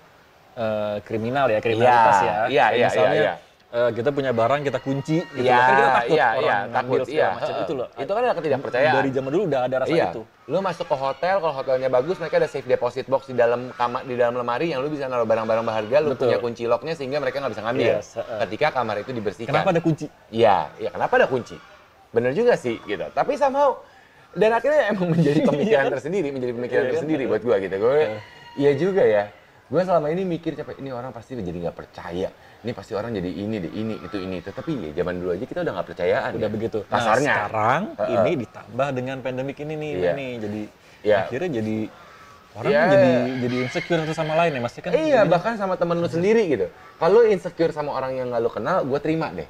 eh, 0.58 0.98
kriminal 1.06 1.46
ya, 1.54 1.62
kriminalitas 1.62 2.18
Iya, 2.18 2.26
ya. 2.26 2.34
iya, 2.50 2.66
iya, 2.74 2.88
Misalnya 2.90 3.14
iya, 3.14 3.24
iya. 3.30 3.36
eh, 3.70 3.90
kita 3.94 4.10
punya 4.10 4.32
barang 4.34 4.66
kita 4.66 4.80
kunci 4.82 5.22
gitu 5.22 5.46
Iya, 5.46 5.54
loh. 5.54 5.62
Kan 5.62 5.76
kita 5.78 5.90
takut 5.94 6.16
iya, 6.18 6.28
orang 6.34 6.42
iya, 6.42 6.58
ngambil 6.66 6.74
takut, 6.74 7.14
iya. 7.14 7.28
macam 7.36 7.56
itu 7.62 7.74
loh. 7.78 7.88
Itu 7.94 8.12
kan 8.16 8.22
ada 8.26 8.36
ketidakpercayaan. 8.42 8.96
Dari 8.98 9.10
zaman 9.14 9.30
dulu 9.30 9.44
udah 9.54 9.62
ada 9.70 9.76
rasa 9.86 9.94
iya. 9.94 10.08
itu. 10.10 10.22
Lu 10.50 10.58
masuk 10.66 10.86
ke 10.90 10.96
hotel, 10.98 11.36
kalau 11.38 11.54
hotelnya 11.54 11.90
bagus, 11.94 12.16
mereka 12.18 12.36
ada 12.42 12.50
safe 12.50 12.66
deposit 12.66 13.06
box 13.06 13.30
di 13.30 13.38
dalam 13.38 13.70
kamar 13.78 14.02
di 14.10 14.16
dalam 14.18 14.34
lemari 14.34 14.74
yang 14.74 14.82
lu 14.82 14.90
bisa 14.90 15.06
naruh 15.06 15.30
barang-barang 15.30 15.62
berharga, 15.62 15.96
lu 16.02 16.18
Betul. 16.18 16.26
punya 16.26 16.38
kunci 16.42 16.64
locknya 16.66 16.98
sehingga 16.98 17.22
mereka 17.22 17.38
nggak 17.38 17.54
bisa 17.54 17.64
ngambil. 17.70 18.02
Yes, 18.02 18.18
heeh. 18.18 18.40
Ketika 18.50 18.74
kamar 18.74 18.96
itu 19.06 19.12
dibersihkan. 19.14 19.54
Kenapa 19.54 19.70
ada 19.78 19.82
kunci? 19.84 20.10
Iya, 20.34 20.74
iya 20.82 20.90
kenapa 20.90 21.22
ada 21.22 21.30
kunci? 21.30 21.60
Bener 22.10 22.32
juga 22.34 22.54
sih 22.56 22.82
gitu. 22.82 23.06
Tapi 23.10 23.36
somehow 23.36 23.78
dan 24.32 24.54
akhirnya 24.54 24.90
emang 24.90 25.10
menjadi 25.10 25.40
pemikiran 25.50 25.86
tersendiri, 25.90 26.28
menjadi 26.30 26.54
pemikiran 26.54 26.84
Iya, 26.84 26.92
tersendiri 26.94 27.24
buat 27.26 27.42
gua 27.42 27.58
gitu. 27.58 27.76
Gue 27.78 28.00
iya 28.56 28.72
juga 28.74 29.04
ya. 29.04 29.24
Gue 29.70 29.86
selama 29.86 30.10
ini 30.10 30.26
mikir 30.26 30.58
capek 30.58 30.82
ini 30.82 30.90
orang 30.90 31.14
pasti 31.14 31.38
jadi 31.38 31.54
nggak 31.54 31.78
percaya. 31.78 32.30
Ini 32.60 32.72
pasti 32.74 32.92
orang 32.92 33.14
jadi 33.14 33.30
ini 33.30 33.56
deh, 33.58 33.72
ini 33.72 33.94
itu 33.96 34.18
ini 34.18 34.36
itu. 34.42 34.50
Tapi 34.50 34.72
ya 34.82 34.92
zaman 34.96 35.22
dulu 35.22 35.30
aja 35.32 35.46
kita 35.46 35.60
udah 35.62 35.74
nggak 35.78 35.88
percayaan. 35.88 36.32
Udah 36.36 36.50
ya. 36.50 36.52
begitu. 36.52 36.80
Nah, 36.82 36.92
Kasarnya. 36.92 37.34
sekarang 37.38 37.82
Heeh. 37.96 38.16
ini 38.18 38.32
ditambah 38.42 38.90
dengan 38.92 39.18
pandemik 39.22 39.58
ini 39.60 39.74
nih, 39.78 39.92
Iya. 39.94 40.12
nih. 40.12 40.32
Jadi 40.36 40.62
Iya. 41.00 41.18
akhirnya 41.24 41.50
jadi 41.62 41.78
orang 42.52 42.72
Iya. 42.74 42.82
jadi 42.90 43.12
jadi 43.40 43.56
insecure 43.64 44.00
satu 44.04 44.14
sama 44.18 44.34
lain 44.36 44.52
ya, 44.52 44.60
Mas. 44.60 44.74
Kan 44.76 44.92
Iya, 44.92 45.20
ini- 45.24 45.30
bahkan 45.30 45.54
sama 45.56 45.78
temen 45.78 45.96
lu 45.96 46.10
sendiri 46.10 46.44
gitu. 46.50 46.66
Kalau 46.98 47.22
insecure 47.24 47.72
sama 47.72 47.94
orang 47.94 48.12
yang 48.14 48.28
nggak 48.34 48.42
lu 48.42 48.52
kenal, 48.52 48.82
gue 48.84 49.00
terima 49.00 49.30
deh. 49.30 49.46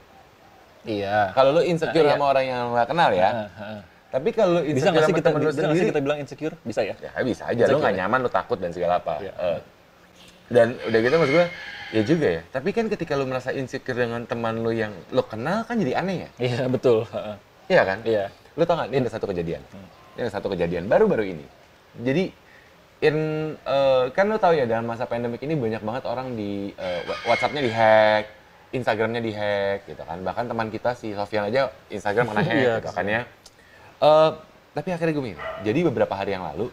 Iya. 0.84 1.32
Kalau 1.34 1.50
lu 1.56 1.62
insecure 1.62 2.04
Ah, 2.04 2.10
iya. 2.10 2.16
sama 2.16 2.26
orang 2.28 2.46
yang 2.46 2.60
lu 2.62 2.72
nggak 2.74 2.88
kenal 2.88 3.10
ya. 3.12 3.30
Heeh. 3.52 3.80
Tapi 4.10 4.30
kalau 4.32 4.52
lu 4.56 4.62
Bisa 4.62 4.70
insecure 4.70 4.90
nggak 4.90 5.02
sih 5.02 5.12
sama 5.12 5.20
kita 5.20 5.30
lu 5.30 5.38
bisa 5.40 5.52
sendiri, 5.60 5.78
sih 5.78 5.88
kita 5.88 6.02
bilang 6.02 6.20
insecure? 6.20 6.56
Bisa 6.62 6.82
ya? 6.82 6.96
ya 6.96 7.12
bisa 7.22 7.44
aja. 7.46 7.54
Lu 7.54 7.62
Insecure 7.62 7.80
nggak 7.80 7.94
ya? 7.94 8.00
nyaman, 8.02 8.20
lu 8.20 8.30
takut 8.30 8.58
dan 8.58 8.72
segala 8.72 8.94
apa. 8.98 9.14
Iya. 9.20 9.34
Eh, 9.36 9.60
dan 10.50 10.68
udah 10.82 11.00
gitu 11.00 11.16
maksud 11.16 11.34
gue, 11.36 11.46
ya 11.90 12.02
juga 12.04 12.28
ya. 12.30 12.42
Tapi 12.50 12.70
kan 12.72 12.86
ketika 12.88 13.14
lu 13.14 13.26
merasa 13.26 13.50
insecure 13.52 13.94
dengan 13.96 14.24
teman 14.24 14.56
lu 14.58 14.72
yang 14.72 14.90
lu 15.10 15.22
kenal 15.22 15.62
kan 15.62 15.76
jadi 15.76 15.94
aneh 15.96 16.26
ya. 16.26 16.30
Iya, 16.40 16.62
betul. 16.68 17.06
Iya 17.68 17.82
kan? 17.86 18.00
Iya. 18.02 18.34
Lu 18.56 18.66
tau 18.66 18.76
gak, 18.76 18.90
ini 18.90 18.98
ada 19.00 19.12
satu 19.12 19.26
kejadian. 19.26 19.62
Ini 20.16 20.26
ada 20.26 20.32
satu 20.32 20.50
kejadian 20.50 20.88
baru-baru 20.88 21.30
ini. 21.30 21.46
Jadi, 21.96 22.34
in, 23.00 23.16
eh, 23.56 24.04
kan 24.10 24.26
lu 24.26 24.36
tahu 24.36 24.54
ya 24.54 24.66
dalam 24.66 24.84
masa 24.84 25.06
pandemik 25.06 25.40
ini 25.40 25.54
banyak 25.54 25.80
banget 25.80 26.04
orang 26.04 26.34
di 26.34 26.74
wa- 26.80 27.22
WhatsApp-nya 27.28 27.62
dihack, 27.62 28.26
Instagram-nya 28.70 29.22
dihack 29.22 29.86
gitu 29.86 30.02
kan. 30.02 30.22
Bahkan 30.22 30.46
teman 30.46 30.68
kita 30.70 30.94
si 30.94 31.14
Sofian 31.14 31.50
aja 31.50 31.74
Instagram 31.90 32.30
kena 32.30 32.42
hack 32.48 32.56
Iya, 32.56 32.74
gitu 32.80 32.92
kan 32.94 33.06
ya. 33.06 33.22
Eh, 34.00 34.32
tapi 34.70 34.90
akhirnya 34.94 35.14
gue 35.14 35.26
mikir, 35.26 35.40
jadi 35.66 35.80
beberapa 35.90 36.14
hari 36.14 36.32
yang 36.32 36.46
lalu, 36.46 36.70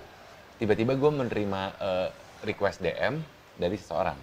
tiba-tiba 0.60 0.94
gue 0.94 1.10
menerima 1.10 1.60
eh, 1.80 2.08
request 2.44 2.78
DM 2.78 3.18
dari 3.56 3.74
seseorang 3.74 4.14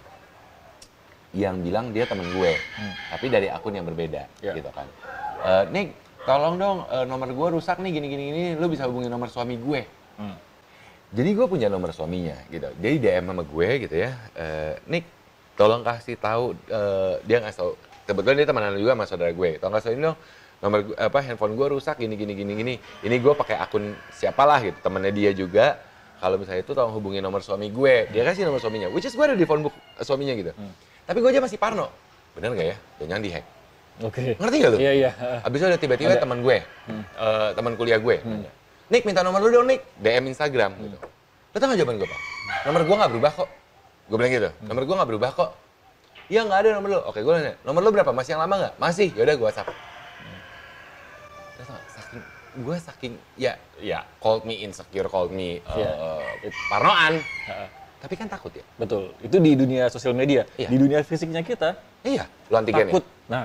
yang 1.34 1.58
bilang 1.60 1.90
dia 1.90 2.06
temen 2.06 2.30
gue, 2.30 2.54
tapi 3.10 3.26
dari 3.26 3.50
akun 3.50 3.74
yang 3.74 3.82
berbeda, 3.82 4.30
Ya. 4.38 4.54
gitu 4.54 4.70
kan. 4.70 4.86
Eh, 5.42 5.64
Nick, 5.74 5.88
tolong 6.22 6.54
dong 6.54 6.78
eh, 6.86 7.02
nomor 7.04 7.26
gue 7.26 7.48
rusak 7.58 7.82
nih 7.82 7.90
gini-gini 7.90 8.22
gini, 8.30 8.44
lu 8.54 8.70
bisa 8.70 8.86
hubungi 8.86 9.10
nomor 9.10 9.26
suami 9.26 9.58
gue. 9.58 9.82
Hmm. 10.14 10.38
Jadi 11.10 11.30
gue 11.34 11.46
punya 11.46 11.66
nomor 11.66 11.90
suaminya, 11.90 12.38
gitu. 12.48 12.70
Jadi 12.78 12.94
DM 13.02 13.26
sama 13.26 13.42
gue 13.42 13.68
gitu 13.82 13.96
ya, 13.98 14.14
eh, 14.38 14.78
Nick, 14.86 15.10
tolong 15.54 15.82
kasih 15.86 16.16
tahu 16.18 16.54
eh, 16.68 17.14
dia 17.26 17.38
nggak 17.42 17.54
tahu. 17.54 17.72
Kebetulan 18.04 18.36
dia 18.36 18.46
temenan 18.48 18.76
juga 18.76 18.92
sama 18.92 19.04
saudara 19.08 19.32
gue. 19.32 19.50
Tolong 19.58 19.74
kasih 19.80 19.96
dong 19.96 20.18
nomor 20.62 20.96
apa 20.96 21.18
handphone 21.20 21.60
gue 21.60 21.66
rusak 21.76 22.00
gini 22.00 22.14
gini 22.16 22.32
gini 22.32 22.52
gini. 22.56 22.74
Ini 23.04 23.16
gue 23.20 23.32
pakai 23.36 23.56
akun 23.60 23.92
siapalah 24.12 24.60
gitu, 24.64 24.78
temennya 24.80 25.12
dia 25.12 25.30
juga. 25.32 25.76
Kalau 26.20 26.40
misalnya 26.40 26.64
itu 26.64 26.72
tolong 26.72 26.94
hubungi 26.96 27.20
nomor 27.20 27.44
suami 27.44 27.68
gue. 27.68 28.08
Dia 28.08 28.22
kasih 28.24 28.48
nomor 28.48 28.62
suaminya, 28.62 28.88
which 28.88 29.04
is 29.04 29.12
gue 29.12 29.24
ada 29.24 29.36
di 29.36 29.44
phone 29.44 29.64
book 29.64 29.74
eh, 29.74 30.04
suaminya 30.04 30.32
gitu. 30.36 30.52
Tapi 31.04 31.18
gue 31.20 31.30
aja 31.32 31.40
masih 31.44 31.60
parno. 31.60 31.92
Bener 32.32 32.50
nggak 32.56 32.66
ya? 32.72 32.76
Jangan 33.04 33.22
dihack. 33.22 33.44
Oke. 34.02 34.34
Ngerti 34.40 34.56
nggak 34.58 34.72
lu? 34.74 34.78
Iya, 34.82 34.92
iya. 34.96 35.10
Abis 35.46 35.58
itu 35.62 35.66
ada 35.70 35.78
tiba-tiba 35.78 36.18
teman 36.18 36.42
gue, 36.42 36.58
eh, 36.64 37.50
teman 37.54 37.78
kuliah 37.78 38.00
gue, 38.02 38.18
nanya, 38.26 38.50
Nick 38.90 39.06
minta 39.06 39.22
nomor 39.22 39.40
lu 39.40 39.48
dong 39.48 39.68
Nick, 39.70 39.86
DM 40.02 40.28
Instagram 40.34 40.74
gitu. 40.76 40.98
Lo 41.54 41.56
tau 41.56 41.70
gak 41.70 41.78
jawaban 41.78 41.96
gue 42.02 42.08
pak? 42.10 42.20
Nomor 42.66 42.80
gue 42.82 42.96
gak 42.98 43.10
berubah 43.14 43.32
kok. 43.32 43.48
Gue 44.04 44.16
bilang 44.16 44.32
gitu, 44.32 44.50
nomor 44.62 44.82
gue 44.82 44.94
gak 44.94 45.08
berubah 45.08 45.30
kok. 45.32 45.50
Iya 46.26 46.44
gak 46.44 46.58
ada 46.60 46.68
nomor 46.74 46.88
lu. 46.90 47.00
Oke 47.04 47.20
gue 47.20 47.32
nanya, 47.32 47.54
nomor 47.62 47.80
lu 47.80 47.90
berapa? 47.90 48.10
Masih 48.10 48.36
yang 48.36 48.42
lama 48.42 48.54
gak? 48.58 48.72
Masih. 48.76 49.08
Yaudah 49.12 49.34
gue 49.34 49.46
WhatsApp. 49.46 49.68
Lo 51.54 51.62
tau 51.62 51.74
gak, 51.74 51.84
gue 52.56 52.76
saking 52.78 53.12
ya 53.34 53.52
ya 53.76 54.06
called 54.18 54.42
me 54.42 54.54
insecure, 54.56 55.06
called 55.06 55.30
me 55.30 55.58
uh, 55.66 55.74
Iya. 55.74 55.90
parnoan. 56.68 57.12
Ha, 57.48 57.66
Tapi 57.98 58.14
kan 58.14 58.28
takut 58.28 58.52
ya. 58.52 58.64
betul. 58.76 59.16
Itu 59.18 59.36
di 59.38 59.52
dunia 59.54 59.88
sosial 59.88 60.12
media. 60.12 60.44
Iya. 60.54 60.68
Di 60.68 60.76
dunia 60.76 61.00
fisiknya 61.00 61.40
kita 61.40 61.72
Iya, 62.02 62.28
lu 62.46 62.54
antigen 62.54 62.84
takut. 62.86 63.00
ya. 63.00 63.30
Nah, 63.30 63.44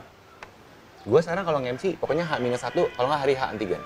Gue 1.00 1.24
sekarang 1.24 1.42
kalau 1.42 1.64
nge-MC 1.64 1.96
pokoknya 1.96 2.28
H-1 2.28 2.60
kalau 2.92 3.08
nggak 3.08 3.22
hari 3.24 3.34
H 3.34 3.42
antigen. 3.50 3.80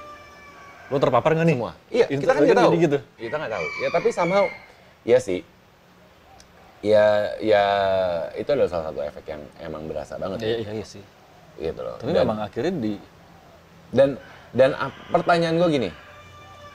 lo 0.90 0.98
terpapar 0.98 1.32
nggak 1.32 1.46
nih? 1.46 1.56
Semua. 1.56 1.72
Iya, 1.88 2.06
kita 2.10 2.32
kan 2.32 2.42
nggak 2.42 2.58
tahu. 2.58 2.72
gitu. 2.76 2.98
Kita 3.16 3.36
nggak 3.38 3.54
tahu. 3.54 3.66
Ya 3.80 3.88
tapi 3.94 4.10
somehow 4.10 4.46
ya 5.04 5.18
sih. 5.18 5.46
Ya 6.84 7.32
ya 7.40 7.64
itu 8.36 8.50
adalah 8.52 8.68
salah 8.68 8.86
satu 8.92 9.00
efek 9.02 9.24
yang 9.26 9.42
emang 9.58 9.88
berasa 9.88 10.20
banget. 10.20 10.44
Iya, 10.44 10.52
ya. 10.52 10.58
iya, 10.60 10.72
iya 10.76 10.86
sih. 10.86 11.04
Gitu 11.56 11.80
loh. 11.80 11.96
Tapi 11.96 12.12
Dan- 12.12 12.28
memang 12.28 12.40
akhirnya 12.44 12.74
di 12.76 12.94
Dan 13.94 14.10
dan 14.52 14.74
ap- 14.76 15.06
pertanyaan 15.08 15.56
gue 15.56 15.70
gini, 15.72 15.90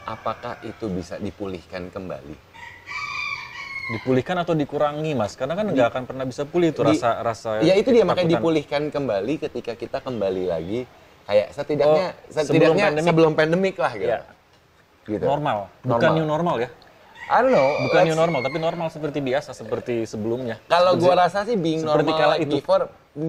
apakah 0.04 0.56
itu 0.62 0.86
bisa 0.88 1.20
dipulihkan 1.20 1.92
kembali? 1.92 2.48
dipulihkan 3.88 4.36
atau 4.36 4.52
dikurangi 4.52 5.16
mas 5.16 5.32
karena 5.32 5.56
kan 5.56 5.64
nggak 5.64 5.88
akan 5.88 6.04
pernah 6.04 6.28
bisa 6.28 6.44
pulih 6.44 6.76
itu 6.76 6.84
Di- 6.84 7.00
rasa 7.00 7.24
rasa 7.24 7.64
Ya 7.64 7.72
itu 7.72 7.88
dia 7.88 8.04
makanya 8.04 8.36
dipulihkan 8.36 8.92
kembali 8.92 9.40
ketika 9.40 9.72
kita 9.72 10.04
kembali 10.04 10.44
lagi 10.44 10.84
kayak 11.24 11.56
setidaknya 11.56 12.12
Oh, 12.12 12.28
sebelum 12.28 12.44
setidaknya 12.44 12.84
pandemik. 12.84 13.08
sebelum 13.08 13.32
pandemik 13.32 13.76
lah 13.80 13.92
gitu. 13.96 14.12
Iya. 14.12 14.20
Gitu. 15.08 15.24
normal 15.24 15.72
bukan 15.80 15.88
Normal. 16.04 16.12
new 16.20 16.26
normal 16.28 16.54
ya 16.60 16.68
I 17.28 17.38
don't 17.44 17.52
know. 17.52 17.68
bukan 17.84 18.08
new 18.08 18.16
normal 18.16 18.40
tapi 18.40 18.56
normal 18.56 18.88
seperti 18.88 19.20
biasa 19.20 19.52
seperti 19.52 20.08
sebelumnya 20.08 20.56
Kalau 20.64 20.96
gua 20.96 21.28
rasa 21.28 21.44
sih 21.44 21.60
being 21.60 21.84
seperti 21.84 22.08
normal 22.08 22.16
kala 22.16 22.32
like 22.34 22.48
itu. 22.48 22.56
before, 22.58 22.82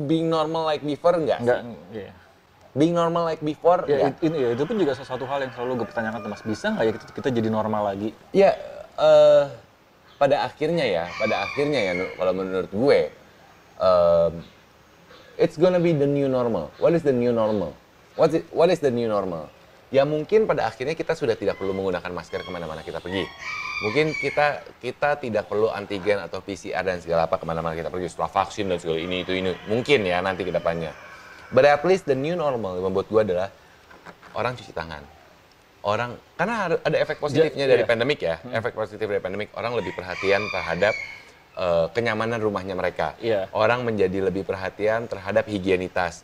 being 0.08 0.28
normal 0.32 0.64
like 0.64 0.84
before 0.84 1.16
enggak. 1.20 1.40
nggak 1.44 1.60
sih. 1.62 2.00
iya. 2.00 2.12
Being 2.70 2.94
normal 2.96 3.28
like 3.28 3.42
before 3.44 3.84
ya, 3.86 4.08
enggak. 4.08 4.12
it- 4.16 4.22
ini, 4.24 4.38
ya, 4.40 4.50
itu 4.56 4.64
pun 4.64 4.76
juga 4.80 4.94
sesuatu 4.96 5.28
hal 5.28 5.44
yang 5.44 5.52
selalu 5.52 5.84
gue 5.84 5.88
pertanyakan 5.92 6.20
mas 6.32 6.44
bisa 6.44 6.72
nggak 6.72 6.86
ya 6.86 6.92
kita, 6.96 7.06
kita 7.12 7.30
jadi 7.36 7.50
normal 7.52 7.82
lagi 7.92 8.10
Ya, 8.32 8.56
eh, 8.96 9.44
pada 10.16 10.44
akhirnya 10.44 10.84
ya, 10.84 11.06
pada 11.16 11.44
akhirnya 11.44 11.80
ya, 11.80 11.94
kalau 12.14 12.34
menurut 12.36 12.72
gue, 12.72 13.00
em, 13.80 14.34
it's 15.36 15.56
gonna 15.56 15.80
be 15.80 15.92
the 15.92 16.04
new 16.04 16.28
normal. 16.28 16.72
What 16.76 16.92
is 16.92 17.04
the 17.04 17.16
new 17.16 17.32
normal? 17.32 17.72
What 18.20 18.36
is, 18.36 18.44
what 18.52 18.68
is 18.68 18.84
the 18.84 18.92
new 18.92 19.08
normal? 19.08 19.48
Ya 19.90 20.06
mungkin 20.06 20.46
pada 20.46 20.70
akhirnya 20.70 20.94
kita 20.94 21.18
sudah 21.18 21.34
tidak 21.34 21.58
perlu 21.58 21.74
menggunakan 21.74 22.14
masker 22.14 22.46
ke 22.46 22.50
mana-mana 22.54 22.86
kita 22.86 23.02
pergi. 23.02 23.26
Mungkin 23.82 24.14
kita 24.22 24.62
kita 24.78 25.18
tidak 25.18 25.50
perlu 25.50 25.74
antigen 25.74 26.22
atau 26.22 26.46
PCR 26.46 26.86
dan 26.86 27.02
segala 27.02 27.26
apa 27.26 27.42
ke 27.42 27.46
mana-mana 27.50 27.74
kita 27.74 27.90
pergi 27.90 28.06
setelah 28.14 28.30
vaksin 28.30 28.70
dan 28.70 28.78
segala 28.78 29.02
ini 29.02 29.26
itu 29.26 29.34
ini. 29.34 29.50
Mungkin 29.66 30.06
ya 30.06 30.22
nanti 30.22 30.46
ke 30.46 30.54
depannya. 30.54 30.94
But 31.50 31.66
at 31.66 31.82
least 31.82 32.06
the 32.06 32.14
new 32.14 32.38
normal 32.38 32.78
yang 32.78 32.94
membuat 32.94 33.10
gue 33.10 33.22
adalah 33.34 33.50
orang 34.38 34.54
cuci 34.54 34.70
tangan. 34.78 35.02
Orang 35.82 36.22
karena 36.38 36.70
ada- 36.70 37.00
efek 37.02 37.18
positifnya 37.18 37.66
Ja- 37.66 37.72
dari 37.74 37.82
iya. 37.82 37.90
pandemik 37.90 38.20
ya, 38.22 38.36
efek 38.54 38.78
positif 38.78 39.10
dari 39.10 39.24
pandemik 39.24 39.50
orang 39.58 39.74
lebih 39.74 39.98
perhatian 39.98 40.46
terhadap 40.54 40.94
eh, 41.60 41.88
kenyamanan 41.92 42.40
rumahnya 42.40 42.78
mereka. 42.78 43.18
Iya. 43.20 43.50
Orang 43.52 43.84
menjadi 43.84 44.22
lebih 44.22 44.46
perhatian 44.46 45.10
terhadap 45.10 45.44
higienitas. 45.44 46.24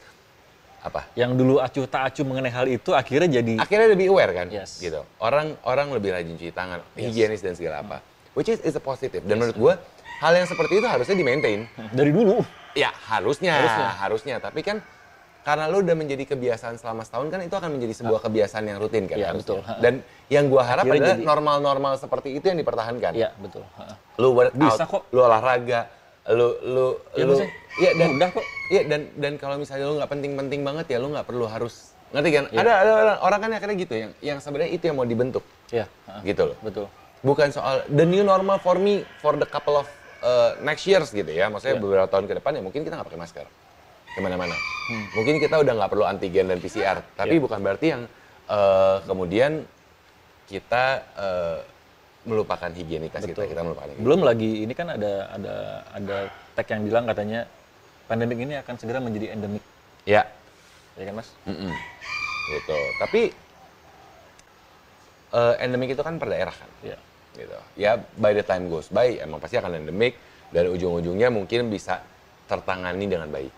Apa? 0.82 1.08
yang 1.14 1.34
dulu 1.34 1.58
acuh 1.58 1.86
tak 1.86 2.10
acuh 2.10 2.24
mengenai 2.24 2.50
hal 2.50 2.66
itu 2.66 2.92
akhirnya 2.92 3.40
jadi 3.40 3.58
Akhirnya 3.58 3.88
lebih 3.90 4.10
aware 4.10 4.32
kan, 4.32 4.48
Yes. 4.50 4.78
gitu. 4.78 5.02
Orang 5.18 5.58
orang 5.62 5.90
lebih 5.90 6.12
rajin 6.12 6.34
cuci 6.34 6.52
tangan, 6.52 6.82
higienis 6.94 7.40
dan 7.40 7.54
segala 7.54 7.82
apa. 7.82 7.98
Which 8.34 8.48
is 8.48 8.60
is 8.62 8.74
a 8.74 8.82
positive. 8.82 9.22
Dan 9.22 9.38
menurut 9.38 9.56
gua 9.56 9.74
hal 10.20 10.34
yang 10.34 10.46
seperti 10.46 10.78
itu 10.78 10.86
harusnya 10.86 11.14
di 11.14 11.24
maintain. 11.24 11.66
dari 11.90 12.10
dulu 12.10 12.44
Ya 12.74 12.92
harusnya, 13.08 13.56
Harusnya. 13.56 13.88
harusnya. 13.98 14.36
Tapi 14.38 14.60
kan 14.60 14.84
karena 15.42 15.66
lu 15.66 15.80
udah 15.80 15.94
menjadi 15.94 16.26
kebiasaan 16.28 16.76
selama 16.76 17.02
setahun 17.02 17.30
kan 17.30 17.40
itu 17.40 17.54
akan 17.54 17.72
menjadi 17.72 17.94
sebuah 17.96 18.20
kebiasaan 18.20 18.66
yang 18.66 18.78
rutin 18.78 19.06
kan. 19.06 19.16
Harusnya. 19.16 19.40
betul. 19.40 19.60
Dan 19.80 19.94
yang 20.28 20.46
gua 20.48 20.62
harap 20.62 20.84
Akhirnya 20.84 21.02
adalah 21.02 21.16
jadi- 21.16 21.26
normal-normal 21.26 21.94
seperti 21.96 22.30
itu 22.34 22.46
yang 22.46 22.58
dipertahankan. 22.58 23.12
iya 23.14 23.32
betul 23.36 23.64
workout, 24.18 24.54
Bisa 24.54 24.84
kok. 24.86 25.08
lu 25.10 25.22
olahraga, 25.22 25.88
lu 26.28 26.48
lu 26.66 26.86
Iya, 27.14 27.24
lu 27.26 27.36
Iya 27.76 27.92
dan 27.94 28.08
mudah 28.16 28.30
kok. 28.32 28.46
Iya 28.66 28.82
dan 28.88 29.02
dan 29.14 29.34
kalau 29.36 29.56
misalnya 29.60 29.86
lu 29.86 30.00
nggak 30.00 30.10
penting-penting 30.10 30.62
banget 30.64 30.86
ya 30.90 30.98
lu 30.98 31.12
nggak 31.12 31.28
perlu 31.28 31.46
harus 31.46 31.92
ngerti 32.10 32.30
kan? 32.32 32.44
Iya. 32.50 32.60
Ada 32.64 32.72
ada 32.82 32.92
orang, 32.96 33.18
orang 33.22 33.40
kan 33.42 33.50
akhirnya 33.54 33.76
gitu 33.78 33.94
yang 33.94 34.12
yang 34.24 34.38
sebenarnya 34.40 34.72
itu 34.72 34.84
yang 34.88 34.96
mau 34.96 35.06
dibentuk 35.06 35.44
Ha. 36.08 36.22
gitu 36.24 36.54
loh. 36.54 36.58
betul 36.64 36.86
Bukan 37.20 37.50
soal 37.50 37.82
the 37.90 38.06
new 38.06 38.22
normal 38.22 38.58
for 38.58 38.78
me 38.78 39.02
for 39.18 39.34
the 39.34 39.46
couple 39.46 39.76
of 39.76 39.88
uh, 40.22 40.54
next 40.62 40.86
years 40.86 41.10
gitu 41.10 41.28
ya. 41.28 41.50
Maksudnya 41.50 41.78
Iya. 41.78 41.84
beberapa 41.84 42.08
tahun 42.08 42.26
ke 42.26 42.34
depan 42.38 42.52
ya 42.56 42.62
mungkin 42.62 42.82
kita 42.82 42.96
nggak 42.96 43.08
pakai 43.10 43.20
masker 43.20 43.46
ke 44.16 44.20
mana-mana. 44.22 44.56
Mungkin 45.12 45.42
kita 45.42 45.60
udah 45.60 45.74
nggak 45.76 45.92
perlu 45.92 46.06
antigen 46.06 46.48
dan 46.48 46.58
PCR. 46.58 47.04
Tapi 47.14 47.36
Iya. 47.36 47.44
bukan 47.44 47.60
berarti 47.60 47.86
yang 47.92 48.02
uh, 48.48 49.02
kemudian 49.04 49.66
kita 50.46 50.86
uh, 51.18 51.58
melupakan 52.26 52.70
higienitas 52.70 53.22
kita. 53.22 53.38
Betul. 53.38 53.50
Kita 53.50 53.62
melupakan 53.62 53.88
higienitas. 53.88 54.06
belum 54.06 54.22
lagi 54.22 54.52
ini 54.62 54.74
kan 54.74 54.88
ada 54.90 55.14
ada 55.32 55.56
ada 55.90 56.18
tag 56.54 56.68
yang 56.68 56.82
bilang 56.84 57.06
katanya 57.06 57.46
pandemik 58.06 58.40
ini 58.40 58.54
akan 58.56 58.76
segera 58.76 59.00
menjadi 59.00 59.32
endemik 59.32 59.64
Ya. 60.04 60.26
ya 60.94 61.04
kan 61.04 61.16
mas 61.16 61.30
Mm-mm. 61.46 61.74
Gitu. 62.48 62.80
Tapi 62.96 63.22
eh, 65.32 65.54
endemik 65.60 65.90
itu 65.92 66.02
kan 66.02 66.16
per 66.16 66.30
daerah 66.30 66.54
kan. 66.54 66.70
Iya. 66.82 66.98
Gitu. 67.34 67.58
Ya 67.76 67.92
by 68.16 68.32
the 68.32 68.42
time 68.42 68.68
goes 68.68 68.88
by 68.88 69.18
emang 69.18 69.38
pasti 69.38 69.56
akan 69.56 69.78
endemik 69.78 70.16
dan 70.50 70.68
ujung-ujungnya 70.68 71.28
mungkin 71.30 71.68
bisa 71.68 72.00
tertangani 72.46 73.06
dengan 73.06 73.28
baik. 73.28 73.54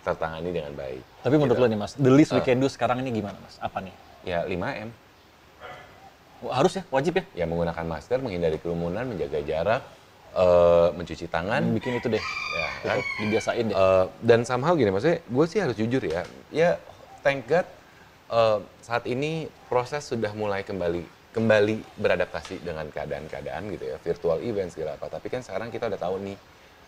Tertangani 0.00 0.50
dengan 0.50 0.72
baik. 0.72 1.02
tapi 1.20 1.34
menurut 1.34 1.56
Gitu. 1.56 1.64
lo 1.64 1.72
nih 1.72 1.80
mas 1.80 1.92
the 1.96 2.12
least 2.12 2.30
we 2.30 2.38
Ah. 2.38 2.44
can 2.44 2.56
do 2.56 2.68
sekarang 2.68 3.00
ini 3.00 3.10
gimana 3.10 3.38
mas 3.38 3.56
apa 3.58 3.80
nih 3.80 3.94
Ya 4.22 4.40
5M. 4.42 4.88
Wah, 4.88 5.03
harus 6.50 6.72
ya 6.76 6.82
wajib 6.90 7.16
ya 7.20 7.24
Ya 7.32 7.44
menggunakan 7.46 7.84
masker, 7.86 8.18
menghindari 8.20 8.58
kerumunan, 8.58 9.04
menjaga 9.08 9.40
jarak, 9.44 9.82
eh, 10.34 10.88
mencuci 10.92 11.26
tangan. 11.30 11.62
bikin 11.72 11.96
itu 11.96 12.08
deh 12.10 12.24
Ya, 12.54 12.66
kan? 12.86 12.98
Dibiasain 13.18 13.64
deh 13.66 13.76
Eh, 13.76 14.04
dan 14.22 14.46
somehow 14.46 14.74
gini, 14.74 14.90
maksudnya 14.90 15.18
gue 15.22 15.44
sih 15.50 15.58
harus 15.58 15.74
jujur 15.74 16.02
ya. 16.04 16.22
Ya, 16.54 16.78
thank 17.24 17.46
God 17.48 17.66
eh, 18.30 18.58
saat 18.80 19.04
ini 19.06 19.46
proses 19.68 20.04
sudah 20.04 20.32
mulai 20.34 20.62
kembali 20.62 21.02
kembali 21.34 21.98
beradaptasi 21.98 22.62
dengan 22.62 22.86
keadaan-keadaan 22.94 23.66
gitu 23.74 23.84
ya, 23.90 23.96
virtual 23.98 24.38
event 24.38 24.70
segala 24.70 24.94
apa. 24.94 25.10
Tapi 25.10 25.26
kan 25.26 25.42
sekarang 25.42 25.74
kita 25.74 25.90
udah 25.90 25.98
tahu 25.98 26.22
nih, 26.22 26.36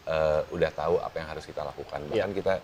eh, 0.06 0.40
udah 0.54 0.70
tahu 0.70 0.94
apa 1.02 1.16
yang 1.18 1.28
harus 1.34 1.44
kita 1.44 1.66
lakukan. 1.66 2.00
Bahkan 2.06 2.30
Iya. 2.30 2.38
kita 2.38 2.54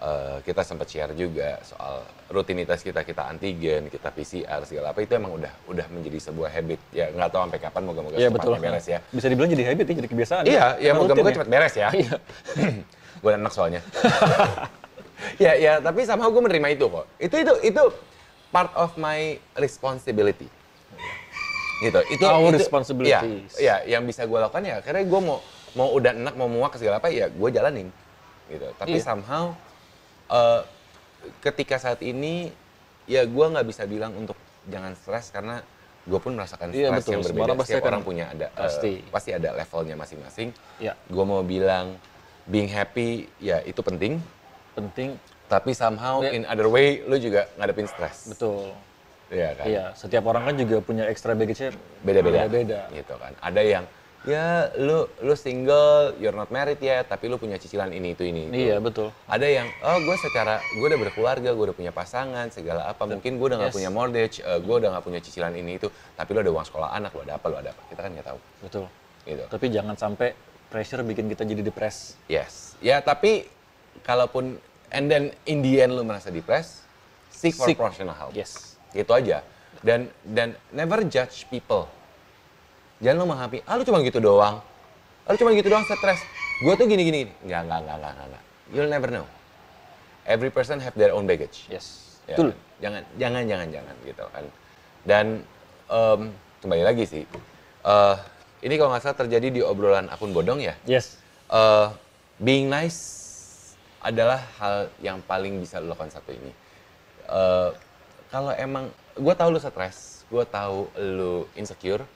eh, 0.00 0.36
kita 0.42 0.62
sempat 0.62 0.86
share 0.86 1.12
juga 1.14 1.60
soal 1.62 2.02
rutinitas 2.28 2.82
kita, 2.82 3.02
kita 3.02 3.28
antigen, 3.28 3.86
kita 3.86 4.10
PCR 4.10 4.60
segala 4.64 4.90
apa 4.90 5.00
itu 5.00 5.12
emang 5.14 5.38
udah 5.38 5.52
udah 5.66 5.86
menjadi 5.92 6.18
sebuah 6.30 6.50
habit. 6.50 6.80
Ya 6.90 7.10
nggak 7.10 7.30
tahu 7.30 7.40
sampai 7.46 7.60
kapan, 7.62 7.82
moga-moga 7.84 8.14
secepatnya 8.16 8.34
betul 8.34 8.52
beres 8.58 8.86
ya. 8.86 8.98
bisa 9.12 9.26
dibilang 9.28 9.50
jadi 9.52 9.64
habit 9.70 9.84
ya 9.86 9.94
jadi 9.94 10.08
kebiasaan 10.10 10.42
Iya, 10.44 10.66
ya 10.76 10.90
Karena 10.90 10.98
moga-moga 10.98 11.30
ya. 11.30 11.34
cepat 11.38 11.48
beres 11.48 11.74
ya. 11.74 11.88
Iya. 11.94 12.14
gue 13.14 13.30
anak 13.32 13.52
soalnya. 13.54 13.80
ya, 15.44 15.52
ya, 15.56 15.72
tapi 15.80 16.04
sama 16.04 16.28
gue 16.28 16.42
menerima 16.42 16.68
itu 16.74 16.84
kok. 16.90 17.06
Itu 17.16 17.36
itu 17.40 17.52
itu 17.64 17.82
part 18.50 18.70
of 18.76 18.92
my 18.96 19.38
responsibility. 19.56 20.46
Gitu. 21.80 22.00
Itu 22.12 22.24
Our 22.24 22.54
itu, 22.54 22.60
responsibilities. 22.60 23.56
Iya, 23.58 23.82
ya, 23.84 23.98
yang 23.98 24.02
bisa 24.04 24.24
gue 24.24 24.38
lakukan 24.38 24.62
ya 24.62 24.78
karena 24.80 25.02
gue 25.04 25.20
mau 25.20 25.38
mau 25.74 25.90
udah 25.90 26.14
enak 26.14 26.34
mau 26.38 26.46
muak 26.46 26.78
segala 26.78 26.98
apa 26.98 27.10
ya 27.10 27.26
gue 27.26 27.48
jalanin. 27.50 27.88
Gitu. 28.46 28.66
Tapi 28.76 28.98
Iya. 28.98 29.04
somehow 29.04 29.56
eh, 30.26 30.60
ketika 31.40 31.76
saat 31.76 32.00
ini 32.00 32.52
ya 33.04 33.24
gue 33.24 33.46
nggak 33.46 33.64
bisa 33.64 33.84
bilang 33.84 34.12
untuk 34.14 34.36
jangan 34.64 34.92
stres 34.94 35.28
karena 35.28 35.60
gue 36.04 36.18
pun 36.18 36.32
merasakan 36.32 36.68
stres 36.68 36.80
Iya, 36.82 36.88
betul. 36.92 37.12
yang 37.12 37.22
berbeda. 37.22 37.44
orang 37.46 37.56
pasti 37.56 37.72
Setiap 37.72 37.88
orang 37.88 38.02
punya 38.02 38.24
ada 38.28 38.46
eh, 38.46 38.56
pasti. 38.58 38.92
pasti 39.08 39.30
ada 39.32 39.48
levelnya 39.52 39.94
masing-masing 39.94 40.48
Iya. 40.78 40.92
gue 40.98 41.24
mau 41.24 41.40
bilang 41.40 41.96
being 42.44 42.68
happy 42.68 43.08
ya 43.38 43.60
itu 43.62 43.80
penting 43.80 44.20
penting 44.74 45.16
tapi 45.46 45.72
somehow 45.72 46.20
Ya. 46.20 46.32
in 46.32 46.44
other 46.44 46.66
way 46.66 47.00
lu 47.02 47.16
juga 47.16 47.48
ngadepin 47.54 47.84
stres 47.86 48.28
betul 48.28 48.72
Iya 49.26 49.56
kan 49.56 49.64
iya 49.64 49.84
setiap 49.96 50.24
orang 50.24 50.44
kan 50.44 50.54
juga 50.54 50.76
punya 50.78 51.08
extra 51.08 51.32
baggage 51.32 51.72
beda-beda 52.00 52.44
beda 52.44 52.92
gitu 52.92 53.14
kan 53.16 53.32
ada 53.34 53.60
yang 53.60 53.84
ya 54.24 54.72
lu 54.74 55.04
lu 55.20 55.34
single 55.34 56.16
you're 56.16 56.32
not 56.32 56.48
married 56.48 56.80
yet 56.80 57.04
tapi 57.04 57.28
lu 57.28 57.36
punya 57.36 57.54
cicilan 57.54 57.88
ini 57.88 58.12
itu 58.12 58.24
ini 58.24 58.48
itu. 58.48 58.56
iya 58.56 58.76
betul 58.78 59.12
ada 59.24 59.44
yang 59.44 59.68
oh 59.80 60.00
gue 60.00 60.16
secara 60.18 60.56
gue 60.72 60.80
udah 60.82 60.96
berkeluarga 60.98 61.50
gue 61.50 61.64
udah 61.68 61.76
punya 61.76 61.92
pasangan 61.92 62.48
segala 62.48 62.88
apa 62.88 63.04
mungkin 63.04 63.36
gue 63.36 63.46
udah 63.46 63.58
nggak 63.58 63.70
Yes. 63.70 63.76
punya 63.76 63.90
mortgage 63.90 64.36
gue 64.40 64.74
udah 64.74 64.88
nggak 64.90 65.04
punya 65.04 65.20
cicilan 65.20 65.52
ini 65.52 65.76
itu 65.76 65.86
tapi 66.14 66.32
lu 66.32 66.40
ada 66.40 66.50
uang 66.50 66.64
sekolah 66.64 66.88
anak 66.90 67.12
lu 67.12 67.20
ada 67.22 67.36
apa 67.36 67.46
lu 67.46 67.56
ada 67.58 67.70
apa 67.70 67.82
kita 67.86 68.00
kan 68.00 68.10
nggak 68.10 68.26
tahu 68.26 68.38
betul 68.60 68.84
gitu 69.24 69.44
tapi 69.46 69.66
jangan 69.68 69.94
sampai 69.94 70.28
pressure 70.68 71.00
bikin 71.00 71.28
kita 71.28 71.44
jadi 71.44 71.62
depres 71.62 72.16
Yes. 72.26 72.74
Ya, 72.80 72.98
tapi 72.98 73.46
kalaupun 74.02 74.58
and 74.90 75.06
then 75.06 75.30
in 75.44 75.60
the 75.60 75.78
end 75.78 75.92
lu 75.92 76.02
merasa 76.02 76.28
depressed, 76.28 76.82
seek 77.30 77.54
for 77.54 77.64
Seek. 77.64 77.76
professional 77.76 78.12
help. 78.12 78.32
yes 78.32 78.74
Gitu 78.90 79.06
aja. 79.08 79.40
Dan 79.80 80.06
dan 80.24 80.58
never 80.70 81.04
judge 81.04 81.46
people. 81.46 81.86
Jangan 83.02 83.16
lu 83.22 83.26
menghakimi, 83.26 83.60
ah 83.66 83.74
lu 83.78 83.82
cuma 83.82 83.98
gitu 84.02 84.18
doang. 84.22 84.62
Ah, 85.26 85.30
lu 85.34 85.38
cuma 85.40 85.50
gitu 85.56 85.66
doang 85.72 85.82
stres. 85.86 86.20
Gue 86.62 86.74
tuh 86.78 86.86
gini 86.86 87.02
gini. 87.02 87.18
gini." 87.26 87.32
Enggak, 87.42 87.66
enggak, 87.66 87.78
enggak, 87.82 87.96
enggak, 87.96 88.12
enggak, 88.12 88.26
enggak. 88.28 88.42
You'll 88.70 88.92
never 88.92 89.08
know. 89.10 89.26
Every 90.24 90.48
person 90.48 90.80
have 90.80 90.96
their 90.96 91.12
own 91.12 91.28
baggage. 91.28 91.68
yes 91.68 92.04
Ya, 92.24 92.40
Betul. 92.40 92.56
Jangan, 92.80 93.02
jangan, 93.20 93.42
jangan, 93.44 93.68
jangan 93.68 93.94
gitu 94.08 94.24
kan. 94.32 94.44
Dan 95.04 95.26
em, 95.92 96.20
kembali 96.64 96.82
lagi 96.84 97.04
sih, 97.04 97.22
eh, 97.84 98.16
ini 98.64 98.74
kalau 98.80 98.96
nggak 98.96 99.04
salah 99.04 99.18
terjadi 99.20 99.52
di 99.52 99.60
obrolan 99.60 100.08
akun 100.08 100.32
bodong 100.32 100.64
ya. 100.64 100.72
Yes. 100.88 101.20
Eh, 101.52 101.88
being 102.40 102.72
nice 102.72 103.00
adalah 104.00 104.40
hal 104.56 104.88
yang 105.04 105.20
paling 105.24 105.60
bisa 105.60 105.80
lo 105.80 105.92
lakukan 105.92 106.16
satu 106.16 106.32
ini. 106.32 106.52
Eh, 107.28 107.70
kalau 108.32 108.56
emang, 108.56 108.88
gue 109.20 109.34
tahu 109.36 109.48
lu 109.52 109.60
stres, 109.60 110.24
gue 110.32 110.44
tahu 110.48 110.88
lu 110.96 111.44
insecure, 111.60 112.08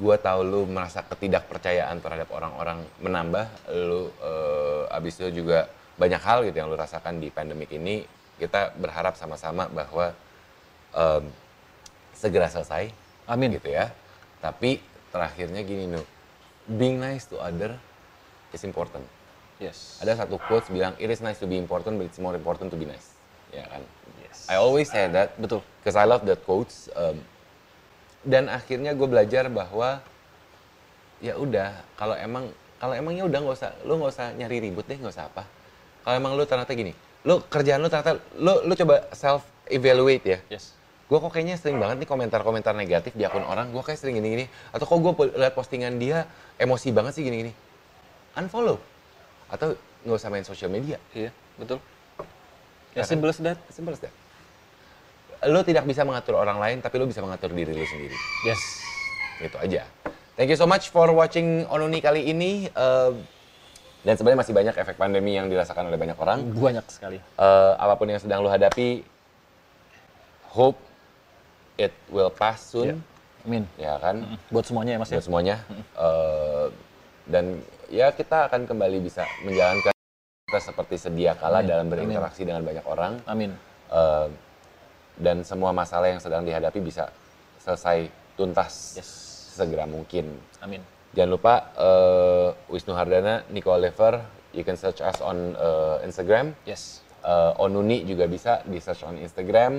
gue 0.00 0.16
tahu 0.16 0.40
lu 0.40 0.60
merasa 0.64 1.04
ketidakpercayaan 1.04 2.00
terhadap 2.00 2.32
orang-orang 2.32 2.80
menambah, 3.04 3.46
lu 3.76 4.08
eh, 4.24 4.96
abis 4.96 5.20
itu 5.20 5.44
juga 5.44 5.68
banyak 6.00 6.22
hal 6.24 6.48
gitu 6.48 6.56
yang 6.56 6.72
lu 6.72 6.80
rasakan 6.80 7.20
di 7.20 7.28
pandemik 7.28 7.68
ini. 7.76 8.08
Kita 8.40 8.72
berharap 8.72 9.20
sama-sama 9.20 9.68
bahwa 9.68 10.16
em, 10.96 11.28
segera 12.16 12.48
selesai, 12.48 12.88
Amin. 13.28 13.52
gitu 13.60 13.68
ya. 13.68 13.92
Tapi 14.40 14.80
terakhirnya 15.12 15.60
gini 15.60 15.84
nu, 15.92 16.00
being 16.64 16.96
nice 16.96 17.28
to 17.28 17.36
other 17.36 17.76
is 18.56 18.64
important. 18.64 19.04
Yes. 19.60 20.00
Ada 20.00 20.24
satu 20.24 20.40
quotes 20.40 20.72
bilang, 20.72 20.96
it 20.96 21.12
is 21.12 21.20
nice 21.20 21.36
to 21.36 21.44
be 21.44 21.60
important, 21.60 22.00
but 22.00 22.08
it's 22.08 22.16
more 22.16 22.32
important 22.32 22.72
to 22.72 22.80
be 22.80 22.88
nice. 22.88 23.12
Ya 23.52 23.68
kan? 23.68 23.84
Yes. 24.24 24.48
I 24.48 24.56
always 24.56 24.88
say 24.88 25.04
that, 25.12 25.36
Betul. 25.36 25.60
because 25.84 26.00
I 26.00 26.08
love 26.08 26.24
that 26.24 26.40
quotes. 26.48 26.88
um, 26.96 27.20
dan 28.24 28.52
akhirnya 28.52 28.92
gue 28.92 29.08
belajar 29.08 29.48
bahwa 29.48 30.04
ya 31.20 31.36
udah, 31.36 31.76
kalau 31.96 32.16
emang 32.16 32.48
kalau 32.80 32.96
emangnya 32.96 33.28
udah 33.28 33.38
nggak 33.44 33.56
usah, 33.60 33.70
lu 33.84 34.00
nggak 34.00 34.12
usah 34.16 34.26
nyari 34.40 34.56
ribut 34.64 34.88
deh, 34.88 34.96
nggak 34.96 35.12
usah 35.12 35.28
apa. 35.28 35.44
Kalau 36.00 36.16
emang 36.16 36.32
lu 36.32 36.48
ternyata 36.48 36.72
gini, 36.72 36.96
lu 37.28 37.44
kerjaan 37.44 37.84
lu 37.84 37.92
ternyata, 37.92 38.16
lu 38.40 38.64
lu 38.64 38.72
coba 38.72 39.04
self 39.12 39.44
evaluate 39.68 40.24
ya. 40.24 40.38
Yes. 40.48 40.72
Gue 41.04 41.18
kok 41.20 41.28
kayaknya 41.28 41.60
sering 41.60 41.76
banget 41.76 42.06
nih 42.06 42.08
komentar-komentar 42.08 42.72
negatif 42.72 43.12
di 43.12 43.26
akun 43.26 43.44
orang, 43.44 43.68
gue 43.68 43.82
kayak 43.84 44.00
sering 44.00 44.16
gini-gini. 44.16 44.48
Atau 44.72 44.88
kok 44.88 44.96
gue 44.96 45.12
lihat 45.36 45.52
postingan 45.52 46.00
dia 46.00 46.24
emosi 46.56 46.88
banget 46.94 47.20
sih 47.20 47.22
gini-gini. 47.26 47.52
Unfollow. 48.38 48.80
Atau 49.52 49.76
nggak 50.06 50.16
usah 50.16 50.30
main 50.32 50.46
sosial 50.46 50.72
media. 50.72 50.96
Iya, 51.12 51.34
betul. 51.60 51.84
Ya 52.96 53.04
simple 53.04 53.28
as 53.28 53.42
that. 53.42 53.58
Simple 53.68 53.92
as 53.92 54.00
that. 54.00 54.14
Lo 55.48 55.64
tidak 55.64 55.88
bisa 55.88 56.04
mengatur 56.04 56.36
orang 56.36 56.60
lain, 56.60 56.78
tapi 56.84 57.00
lo 57.00 57.08
bisa 57.08 57.24
mengatur 57.24 57.48
diri 57.56 57.72
lo 57.72 57.84
sendiri. 57.88 58.16
Yes. 58.44 58.60
Itu 59.40 59.56
aja. 59.56 59.88
Thank 60.36 60.52
you 60.52 60.58
so 60.60 60.68
much 60.68 60.92
for 60.92 61.08
watching 61.16 61.64
Onuni 61.72 62.04
kali 62.04 62.28
ini. 62.28 62.68
Eh, 62.68 63.12
dan 64.00 64.16
sebenarnya 64.16 64.40
masih 64.44 64.54
banyak 64.56 64.74
efek 64.80 64.96
pandemi 64.96 65.36
yang 65.36 65.48
dirasakan 65.48 65.88
oleh 65.88 65.96
banyak 66.00 66.16
orang. 66.16 66.44
Banyak 66.52 66.86
sekali. 66.92 67.16
Eh, 67.20 67.72
apa 67.76 67.96
pun 67.96 68.08
yang 68.08 68.20
sedang 68.20 68.44
lo 68.44 68.52
hadapi, 68.52 69.04
hope 70.52 70.76
it 71.80 71.92
will 72.12 72.32
pass 72.32 72.72
soon. 72.72 73.00
Iya. 73.00 73.44
Amin. 73.48 73.64
Ya 73.80 73.96
kan? 73.96 74.36
Buat 74.52 74.68
semuanya 74.68 74.96
ya 74.96 74.98
Mas 75.00 75.08
ya. 75.08 75.16
buat 75.16 75.26
semuanya. 75.28 75.56
Eh, 75.96 76.66
dan 77.28 77.44
ya 77.88 78.12
kita 78.12 78.48
akan 78.52 78.68
kembali 78.68 79.00
bisa 79.00 79.24
menjalankan 79.44 79.92
kita 80.48 80.60
seperti 80.60 80.96
sedia 81.00 81.32
kala 81.32 81.64
Amin. 81.64 81.68
dalam 81.72 81.86
berinteraksi 81.88 82.44
dengan 82.44 82.60
banyak 82.60 82.84
orang. 82.84 83.24
Amin. 83.24 83.56
Eh, 83.88 84.26
dan 85.20 85.44
semua 85.44 85.70
masalah 85.70 86.08
yang 86.08 86.18
sedang 86.18 86.42
dihadapi 86.42 86.80
bisa 86.80 87.12
selesai 87.60 88.08
tuntas 88.34 88.96
Yes. 88.96 89.10
segera 89.52 89.84
mungkin. 89.84 90.32
Amin. 90.58 90.80
Jangan 91.12 91.30
lupa 91.30 91.54
eh, 91.76 92.48
Wisnu 92.72 92.96
Hardana, 92.96 93.44
Nico 93.52 93.68
Oliver, 93.70 94.24
you 94.50 94.64
can 94.64 94.74
search 94.74 94.98
us 94.98 95.20
on 95.20 95.52
eh, 95.54 96.06
Instagram. 96.08 96.56
Yes. 96.64 97.04
Eh, 97.20 97.52
Onuni 97.60 98.08
juga 98.08 98.24
bisa 98.24 98.64
di 98.64 98.80
search 98.80 99.04
on 99.04 99.20
Instagram 99.20 99.72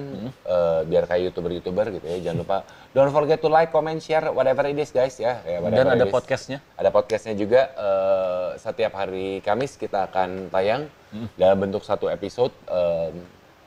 eh, 0.45 0.81
biar 0.85 1.09
kayak 1.09 1.33
youtuber-youtuber 1.33 1.89
gitu 1.89 2.05
ya. 2.05 2.29
Jangan 2.29 2.37
lupa 2.37 2.57
don't 2.93 3.09
forget 3.09 3.41
to 3.41 3.49
like, 3.49 3.73
comment, 3.73 3.97
share 3.97 4.29
whatever 4.29 4.61
it 4.69 4.77
is 4.77 4.93
guys 4.93 5.17
ya. 5.17 5.41
Ya, 5.41 5.57
Dan 5.57 5.89
ada 5.89 6.05
podcastnya. 6.05 6.61
Ada 6.77 6.93
podcastnya 6.93 7.33
juga 7.33 7.73
eh, 7.73 8.49
setiap 8.61 8.93
hari 8.93 9.41
Kamis 9.41 9.73
kita 9.73 10.05
akan 10.13 10.53
tayang 10.53 10.85
dalam 11.33 11.57
bentuk 11.57 11.81
satu 11.81 12.13
episode 12.13 12.53
eh, 12.69 13.09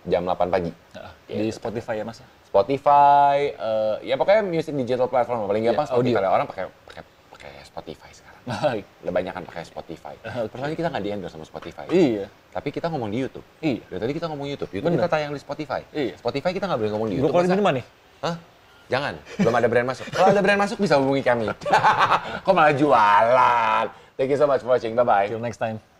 jam 0.04 0.22
8 0.22 0.48
pagi. 0.48 0.70
Nah, 0.92 1.10
Iya, 1.24 1.40
di 1.40 1.50
Spotify 1.50 1.94
ya 1.96 2.04
Mas 2.04 2.18
ya. 2.18 2.26
Spotify, 2.44 3.36
eh, 3.50 3.94
ya 4.04 4.14
pokoknya 4.14 4.42
music 4.42 4.72
digital 4.76 5.04
platform 5.04 5.44
paling 5.44 5.64
gampang 5.64 5.84
Iya, 5.84 5.94
audio. 5.94 6.12
Spotify. 6.12 6.30
Orang 6.30 6.46
pakai 6.46 6.64
pakai 6.84 7.02
pakai 7.28 7.50
Spotify 7.62 8.10
sekarang. 8.12 8.42
Baik. 8.44 8.84
Kebanyakan 9.02 9.42
pakai 9.44 9.62
Spotify. 9.64 10.14
Persoalannya 10.22 10.76
kita 10.76 10.88
nggak 10.88 11.02
di 11.02 11.10
endorse 11.10 11.32
sama 11.32 11.42
Spotify. 11.42 11.86
Iya. 11.88 12.28
Tapi 12.50 12.68
kita 12.70 12.86
ngomong 12.86 13.08
di 13.08 13.18
YouTube. 13.18 13.46
Iya. 13.58 13.80
Dari 13.86 14.00
tadi 14.00 14.12
kita 14.12 14.26
ngomong 14.28 14.46
YouTube. 14.46 14.70
YouTube 14.70 14.86
Bener. 14.86 15.00
kita 15.00 15.08
tayang 15.10 15.32
di 15.32 15.40
Spotify. 15.40 15.80
Iya. 15.90 16.14
Spotify 16.14 16.50
kita 16.52 16.64
nggak 16.64 16.78
boleh 16.78 16.92
ngomong 16.92 17.08
di 17.08 17.14
Gue 17.14 17.18
YouTube. 17.18 17.32
keluarin 17.32 17.48
Masa- 17.48 17.56
minuman 17.58 17.74
nih. 17.74 17.86
Hah? 18.20 18.36
Jangan. 18.84 19.14
Belum 19.40 19.54
ada 19.54 19.66
brand 19.66 19.86
masuk. 19.88 20.04
Kalau 20.12 20.28
ada 20.28 20.42
brand 20.44 20.60
masuk 20.60 20.76
bisa 20.76 20.94
hubungi 20.94 21.24
kami. 21.24 21.48
Kok 22.44 22.52
malah 22.52 22.76
jualan. 22.76 23.84
Thank 24.14 24.28
you 24.28 24.36
so 24.36 24.44
much 24.44 24.60
for 24.60 24.70
watching. 24.70 24.92
Bye-bye. 24.92 25.26
Till 25.26 25.40
next 25.40 25.56
time. 25.56 25.93